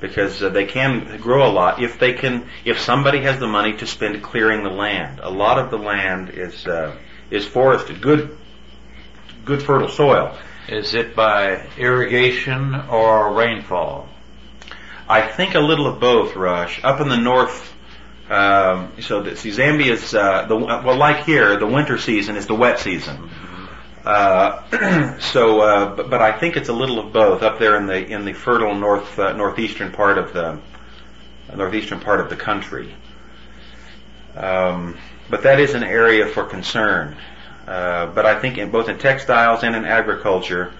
[0.00, 2.48] because uh, they can grow a lot if they can.
[2.64, 6.30] If somebody has the money to spend clearing the land, a lot of the land
[6.30, 6.96] is uh,
[7.30, 8.36] is forested, good,
[9.44, 10.36] good fertile soil.
[10.68, 14.08] Is it by irrigation or rainfall?
[15.08, 16.82] I think a little of both, Rush.
[16.84, 17.71] Up in the north,
[18.32, 22.78] um, so see, Zambia's uh, the well, like here, the winter season is the wet
[22.78, 23.28] season.
[24.06, 27.84] Uh, so, uh, but, but I think it's a little of both up there in
[27.86, 30.58] the in the fertile north uh, northeastern part of the
[31.54, 32.94] northeastern part of the country.
[34.34, 34.96] Um,
[35.28, 37.18] but that is an area for concern.
[37.66, 40.72] Uh, but I think in both in textiles and in agriculture,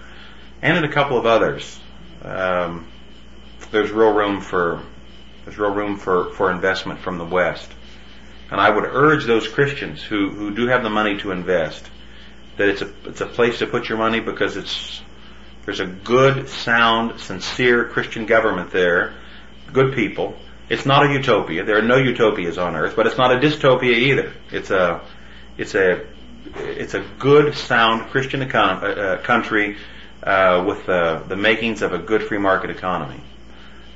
[0.63, 1.79] and in a couple of others,
[2.23, 2.87] um,
[3.69, 4.81] there's real room for
[5.45, 7.69] there's real room for, for investment from the West.
[8.51, 11.89] And I would urge those Christians who, who do have the money to invest
[12.57, 15.01] that it's a it's a place to put your money because it's
[15.65, 19.13] there's a good, sound, sincere Christian government there,
[19.71, 20.35] good people.
[20.69, 21.63] It's not a utopia.
[21.63, 24.33] There are no utopias on earth, but it's not a dystopia either.
[24.51, 25.01] It's a
[25.57, 26.05] it's a
[26.55, 29.77] it's a good, sound Christian econ- uh, country
[30.21, 33.21] uh, with uh, the makings of a good free market economy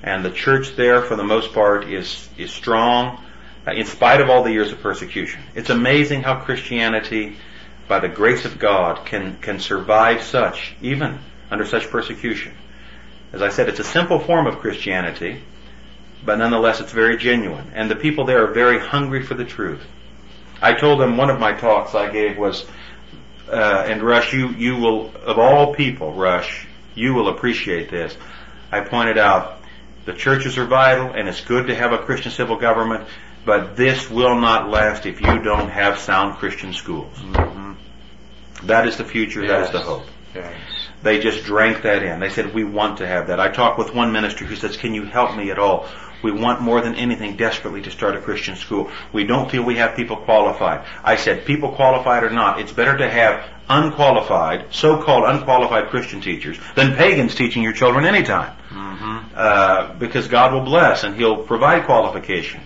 [0.08, 3.22] and the church there, for the most part, is is strong,
[3.68, 5.42] uh, in spite of all the years of persecution.
[5.54, 7.36] It's amazing how Christianity,
[7.90, 11.20] by the grace of God, can can survive such, even
[11.52, 12.54] under such persecution.
[13.34, 15.44] As I said, it's a simple form of Christianity,
[16.26, 19.84] but nonetheless, it's very genuine, and the people there are very hungry for the truth.
[20.62, 22.66] I told them one of my talks I gave was,
[23.52, 28.16] uh, and Rush, you you will of all people, Rush, you will appreciate this.
[28.72, 29.57] I pointed out
[30.08, 33.08] the churches are vital and it's good to have a Christian civil government,
[33.46, 37.14] but this will not last if you don't have sound Christian schools.
[37.18, 37.74] Mm-hmm.
[38.68, 40.06] That is the future, that is the hope.
[40.34, 40.56] Yes.
[41.04, 42.22] They just drank that in.
[42.22, 43.40] They said, we want to have that.
[43.40, 45.88] I talked with one minister who says, can you help me at all?
[46.24, 48.92] We want more than anything desperately to start a Christian school.
[49.14, 50.86] We don't feel we have people qualified.
[51.04, 56.58] I said, people qualified or not, it's better to have unqualified, so-called unqualified Christian teachers
[56.76, 58.56] than pagans teaching your children anytime.
[59.36, 62.62] Uh, because God will bless and He'll provide qualification.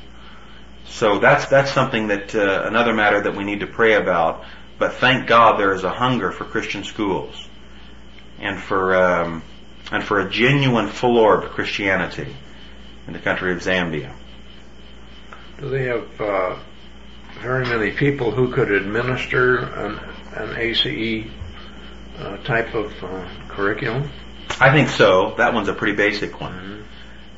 [0.86, 4.45] So that's that's something that uh, another matter that we need to pray about.
[4.78, 7.47] But thank God there is a hunger for Christian schools
[8.39, 9.43] and for um,
[9.91, 12.36] and for a genuine full orb Christianity
[13.08, 14.14] in the country of Zambia.
[15.60, 16.58] do they have uh,
[17.41, 19.99] very many people who could administer an,
[20.36, 21.28] an ACE
[22.18, 24.10] uh, type of uh, curriculum?
[24.60, 25.34] I think so.
[25.38, 26.86] That one's a pretty basic one.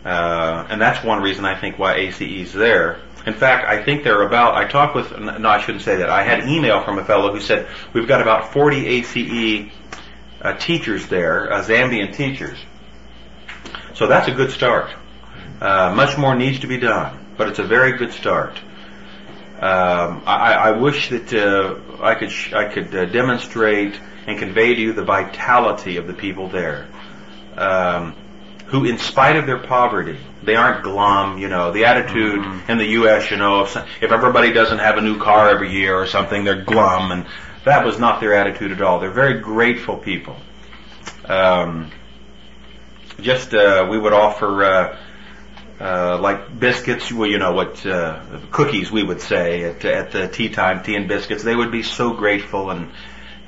[0.03, 2.99] Uh, and that's one reason I think why ACE is there.
[3.25, 6.09] In fact, I think they're about, I talked with, no, I shouldn't say that.
[6.09, 9.71] I had email from a fellow who said, we've got about 40 ACE
[10.41, 12.57] uh, teachers there, uh, Zambian teachers.
[13.93, 14.91] So that's a good start.
[15.61, 18.57] Uh, much more needs to be done, but it's a very good start.
[19.61, 23.97] Um, I, I wish that uh, I could sh- I could uh, demonstrate
[24.27, 26.87] and convey to you the vitality of the people there,
[27.55, 28.13] um,
[28.67, 31.37] who, in spite of their poverty, they aren't glum.
[31.37, 32.69] You know, the attitude Mhm.
[32.69, 33.31] in the U.S.
[33.31, 36.63] You know, if if everybody doesn't have a new car every year or something, they're
[36.63, 37.25] glum, and
[37.63, 38.99] that was not their attitude at all.
[38.99, 40.35] They're very grateful people.
[41.25, 41.89] Um,
[43.21, 44.97] just uh, we would offer.
[45.83, 50.29] Uh, like biscuits, well, you know what, uh, cookies we would say at, at the
[50.29, 51.43] tea time, tea and biscuits.
[51.43, 52.89] They would be so grateful and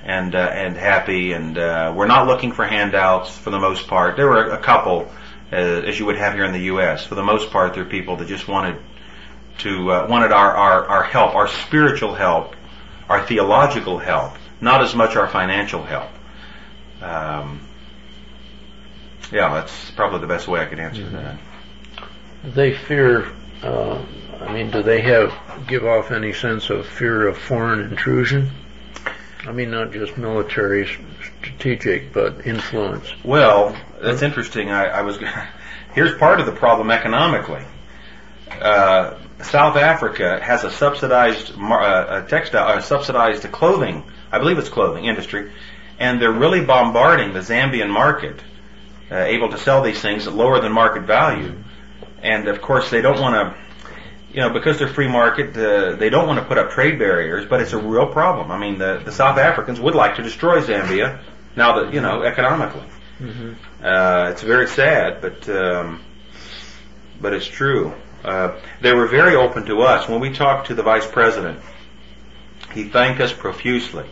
[0.03, 4.17] and uh, and happy, and uh, we're not looking for handouts for the most part.
[4.17, 5.09] There were a couple,
[5.49, 7.05] uh, as you would have here in the U.S.
[7.05, 8.81] For the most part, they're people that just wanted
[9.59, 12.53] to uh, wanted our, our our help, our spiritual help,
[13.07, 16.11] our theological help, not as much our financial help.
[17.01, 17.61] Um,
[19.31, 21.39] yeah, that's probably the best way I could answer that.
[22.53, 23.31] They fear.
[23.63, 24.03] Uh,
[24.39, 25.33] I mean, do they have
[25.67, 28.51] give off any sense of fear of foreign intrusion?
[29.45, 30.87] I mean, not just military,
[31.41, 33.13] strategic, but influence.
[33.23, 34.71] Well, that's interesting.
[34.71, 35.17] I, I was.
[35.93, 37.63] Here's part of the problem economically.
[38.51, 44.03] Uh, South Africa has a subsidized uh, a textile, a subsidized clothing.
[44.31, 45.51] I believe it's clothing industry,
[45.99, 48.39] and they're really bombarding the Zambian market,
[49.11, 51.55] uh, able to sell these things at lower than market value.
[52.25, 53.65] And of course, they don't want to.
[54.33, 57.45] You know, because they're free market, uh, they don't want to put up trade barriers,
[57.45, 58.51] but it's a real problem.
[58.51, 61.19] I mean, the, the South Africans would like to destroy Zambia
[61.55, 62.83] now that, you know, economically.
[63.81, 66.03] Uh, it's very sad, but um,
[67.21, 67.93] but it's true.
[68.25, 71.59] Uh, they were very open to us when we talked to the vice president.
[72.73, 74.05] He thanked us profusely.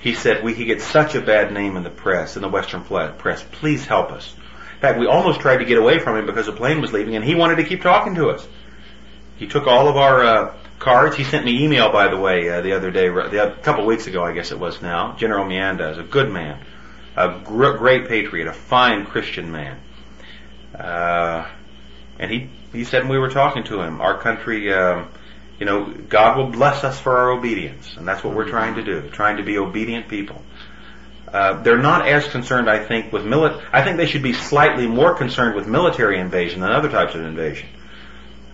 [0.00, 2.82] He said we he gets such a bad name in the press, in the Western
[2.84, 3.44] press.
[3.52, 4.34] Please help us.
[4.74, 7.16] In fact, we almost tried to get away from him because the plane was leaving,
[7.16, 8.46] and he wanted to keep talking to us.
[9.36, 11.16] He took all of our uh, cards.
[11.16, 14.06] He sent me email, by the way, uh, the other day, the, a couple weeks
[14.06, 15.16] ago, I guess it was now.
[15.16, 16.60] General Miyanda is a good man,
[17.16, 19.80] a gr- great patriot, a fine Christian man.
[20.74, 21.48] Uh,
[22.18, 25.08] and he, he said we were talking to him, our country, um,
[25.58, 27.96] you know, God will bless us for our obedience.
[27.96, 30.42] And that's what we're trying to do, trying to be obedient people.
[31.34, 34.86] Uh, they're not as concerned, I think, with mili- I think they should be slightly
[34.86, 37.68] more concerned with military invasion than other types of invasion.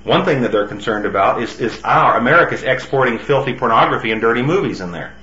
[0.03, 4.41] One thing that they're concerned about is, is our America's exporting filthy pornography and dirty
[4.41, 5.15] movies in there.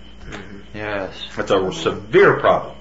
[0.76, 1.20] Yes.
[1.36, 2.76] That's a severe problem.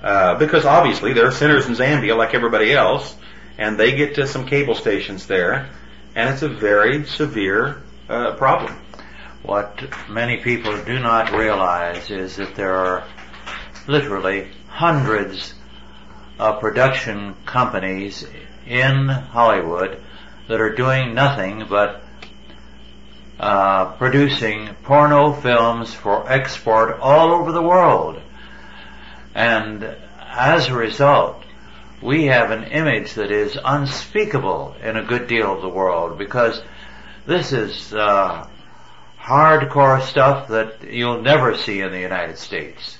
[0.00, 3.16] Uh, because obviously there are sinners in Zambia like everybody else,
[3.58, 5.70] and they get to some cable stations there,
[6.14, 8.78] and it's a very severe uh, problem.
[9.42, 13.04] What many people do not realize is that there are
[13.88, 15.54] literally hundreds
[16.38, 18.24] of production companies
[18.66, 20.00] in Hollywood
[20.46, 22.02] that are doing nothing but
[23.40, 28.20] uh, producing porno films for export all over the world.
[29.34, 31.42] And as a result,
[32.02, 36.60] we have an image that is unspeakable in a good deal of the world because
[37.26, 38.46] this is uh,
[39.18, 42.97] hardcore stuff that you'll never see in the United States.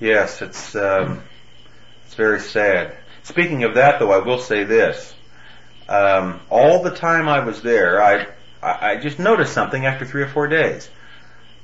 [0.00, 1.22] Yes, it's um,
[2.06, 2.96] it's very sad.
[3.22, 5.14] Speaking of that, though, I will say this:
[5.88, 8.26] um, all the time I was there, I
[8.62, 10.90] I just noticed something after three or four days.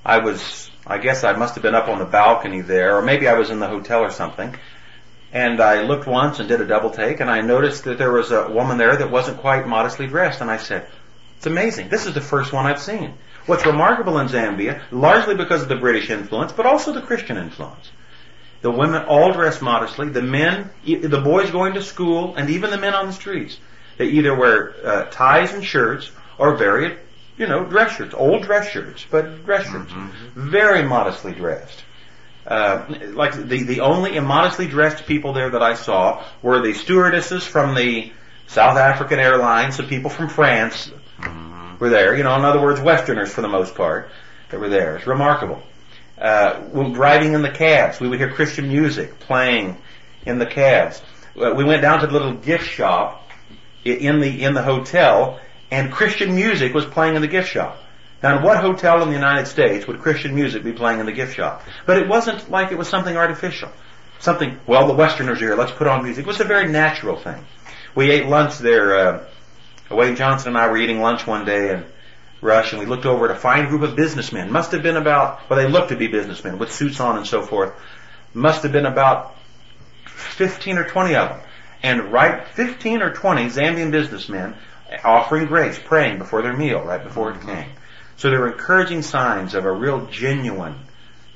[0.05, 3.27] I was, I guess, I must have been up on the balcony there, or maybe
[3.27, 4.55] I was in the hotel or something.
[5.33, 8.31] And I looked once and did a double take, and I noticed that there was
[8.31, 10.87] a woman there that wasn't quite modestly dressed, and I said,
[11.39, 11.89] "It's amazing.
[11.89, 13.15] This is the first one I've seen."
[13.47, 17.91] What's remarkable in Zambia, largely because of the British influence, but also the Christian influence,
[18.63, 20.09] the women all dress modestly.
[20.09, 23.59] The men, the boys going to school, and even the men on the streets,
[23.99, 26.97] they either wear uh, ties and shirts or very,
[27.37, 29.93] you know, dress shirts, old dress shirts, but dress shirts,
[30.35, 31.85] very modestly dressed.
[32.47, 32.85] Uh,
[33.15, 37.75] like the the only immodestly dressed people there that I saw were the stewardesses from
[37.75, 38.13] the
[38.47, 40.93] South African Airlines, the people from France
[41.81, 42.17] were there.
[42.17, 44.11] You know, in other words, Westerners for the most part
[44.51, 44.97] that were there.
[44.97, 45.61] It's remarkable
[46.19, 46.61] uh,
[46.93, 49.77] driving in the cabs, we would hear Christian music playing
[50.25, 51.03] in the cabs.
[51.37, 53.31] Uh, we went down to the little gift shop
[53.85, 55.41] in the in the hotel,
[55.71, 57.79] and Christian music was playing in the gift shop.
[58.23, 61.13] Now, in what hotel in the United States would Christian music be playing in the
[61.13, 61.63] gift shop?
[61.85, 63.71] But it wasn't like it was something artificial.
[64.19, 66.25] Something, well, the Westerners are here, let's put on music.
[66.25, 67.45] It was a very natural thing.
[67.95, 69.25] We ate lunch there, uh,
[69.91, 71.85] Wayne Johnson and I were eating lunch one day in
[72.41, 74.53] Rush, and we looked over at a fine group of businessmen.
[74.53, 77.43] Must have been about, well, they looked to be businessmen with suits on and so
[77.43, 77.73] forth.
[78.35, 79.35] Must have been about
[80.05, 81.41] 15 or 20 of them.
[81.83, 84.55] And right, 15 or 20 Zambian businessmen
[85.05, 87.71] offering grace, praying before their meal, right before it came.
[88.17, 90.77] So there are encouraging signs of a real genuine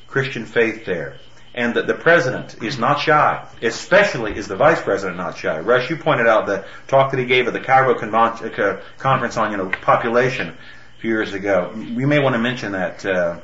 [0.06, 1.18] Christian faith there.
[1.52, 5.58] And that the president is not shy, especially is the vice president not shy.
[5.58, 9.50] Rush, you pointed out the talk that he gave at the Cairo uh, conference on,
[9.50, 10.56] you know, population
[11.00, 11.72] few years ago.
[11.74, 13.06] We may want to mention that.
[13.06, 13.40] Uh,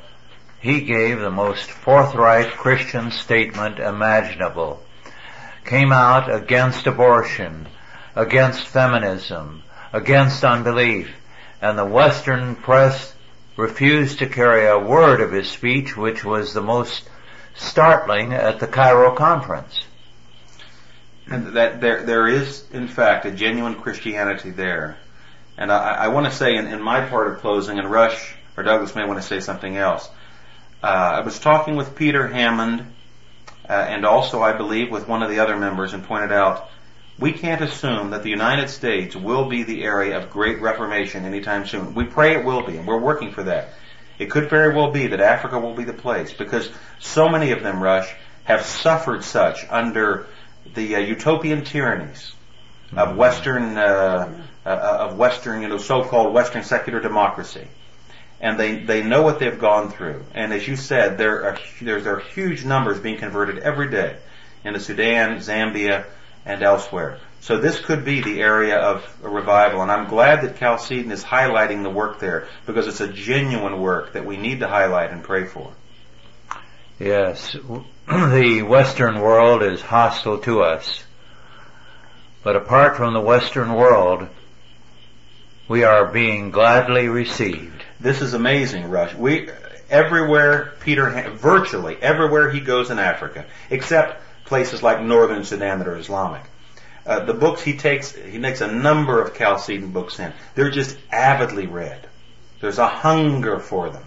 [0.59, 4.83] he gave the most forthright Christian statement imaginable.
[5.65, 7.67] Came out against abortion,
[8.15, 11.09] against feminism, against unbelief,
[11.59, 13.15] and the Western press
[13.55, 17.09] refused to carry a word of his speech, which was the most
[17.55, 19.83] startling at the Cairo conference.
[21.25, 24.99] And that there, there is, in fact, a genuine Christianity there.
[25.57, 28.63] And I, I want to say in, in, my part of closing, and Rush or
[28.63, 30.07] Douglas may want to say something else.
[30.83, 32.93] Uh, I was talking with Peter Hammond,
[33.67, 36.69] uh, and also I believe with one of the other members, and pointed out
[37.19, 41.65] we can't assume that the United States will be the area of great reformation anytime
[41.65, 41.95] soon.
[41.95, 43.69] We pray it will be, and we're working for that.
[44.19, 47.63] It could very well be that Africa will be the place because so many of
[47.63, 50.27] them, Rush, have suffered such under
[50.73, 52.33] the uh, utopian tyrannies
[52.91, 53.17] of mm-hmm.
[53.17, 57.67] Western, uh, uh, of Western, you know, so-called Western secular democracy.
[58.39, 60.23] And they, they know what they've gone through.
[60.33, 64.17] And as you said, there are, there are huge numbers being converted every day
[64.63, 66.05] into Sudan, Zambia,
[66.45, 67.19] and elsewhere.
[67.39, 71.83] So this could be the area of revival, and I'm glad that Chalcedon is highlighting
[71.83, 75.45] the work there because it's a genuine work that we need to highlight and pray
[75.45, 75.71] for.
[76.99, 77.53] Yes,
[78.07, 81.03] the Western world is hostile to us,
[82.43, 84.27] but apart from the Western world,
[85.67, 87.83] we are being gladly received.
[87.99, 89.13] This is amazing, Rush.
[89.15, 89.49] We
[89.89, 95.97] everywhere Peter, virtually everywhere he goes in Africa, except places like northern Sudan that are
[95.97, 96.41] Islamic.
[97.05, 100.33] Uh, the books he takes, he makes a number of Chalcedon books in.
[100.55, 102.07] They're just avidly read.
[102.59, 104.03] There's a hunger for them.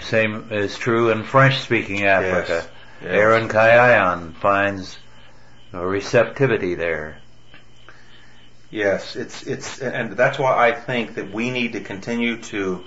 [0.00, 2.52] Same is true in French-speaking Africa.
[2.52, 2.68] Yes.
[3.02, 3.10] Yes.
[3.10, 4.98] Aaron Kayayan finds
[5.72, 7.18] a receptivity there.
[8.74, 12.84] Yes, it's it's, and that's why I think that we need to continue to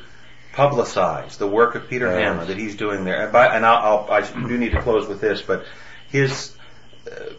[0.53, 2.19] publicize the work of Peter yes.
[2.19, 3.23] Hammond that he's doing there.
[3.23, 5.63] And, by, and I'll, I'll, I do need to close with this, but
[6.09, 6.57] his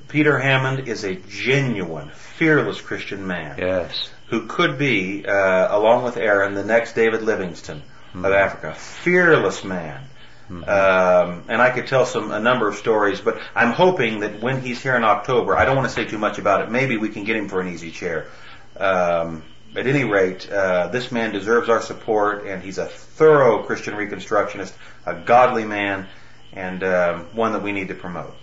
[0.08, 3.58] Peter Hammond is a genuine, fearless Christian man.
[3.58, 4.10] Yes.
[4.28, 8.24] Who could be, uh, along with Aaron, the next David Livingstone mm-hmm.
[8.24, 8.74] of Africa.
[8.74, 10.04] Fearless man.
[10.50, 10.64] Mm-hmm.
[10.64, 14.62] Um, and I could tell some a number of stories, but I'm hoping that when
[14.62, 16.70] he's here in October, I don't want to say too much about it.
[16.70, 18.28] Maybe we can get him for an easy chair.
[18.76, 19.42] Um,
[19.76, 24.72] at any rate, uh, this man deserves our support, and he's a thorough Christian Reconstructionist,
[25.04, 26.06] a godly man,
[26.52, 28.34] and um, one that we need to promote.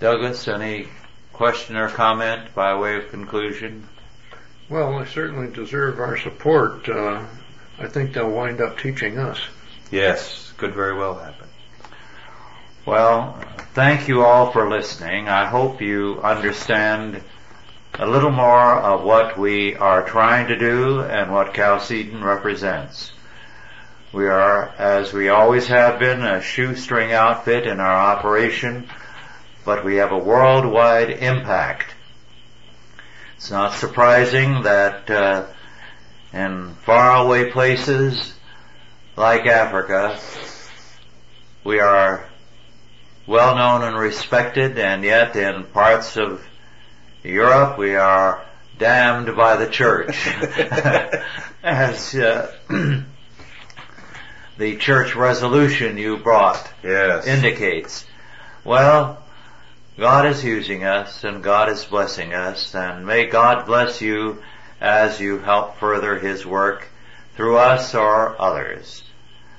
[0.00, 0.88] Douglas, any
[1.32, 3.88] question or comment by way of conclusion?
[4.68, 6.88] Well, they certainly deserve our support.
[6.88, 7.24] Uh,
[7.78, 9.40] I think they'll wind up teaching us.
[9.90, 11.48] Yes, could very well happen.
[12.84, 13.40] Well,
[13.72, 15.28] thank you all for listening.
[15.28, 17.22] I hope you understand
[17.94, 23.12] a little more of what we are trying to do and what Chalcedon represents.
[24.12, 28.88] We are, as we always have been, a shoestring outfit in our operation
[29.68, 31.94] but we have a worldwide impact.
[33.36, 35.44] It's not surprising that uh,
[36.32, 38.32] in faraway places
[39.18, 40.16] like Africa,
[41.64, 42.24] we are
[43.26, 46.40] well known and respected, and yet in parts of
[47.24, 48.44] Europe we are
[48.78, 50.28] damned by the church,
[51.64, 52.54] as uh,
[54.56, 57.26] the church resolution you brought yes.
[57.26, 58.06] indicates.
[58.62, 59.20] Well,
[59.98, 64.44] God is using us and God is blessing us and may God bless you
[64.80, 66.86] as you help further His work
[67.34, 69.02] through us or others.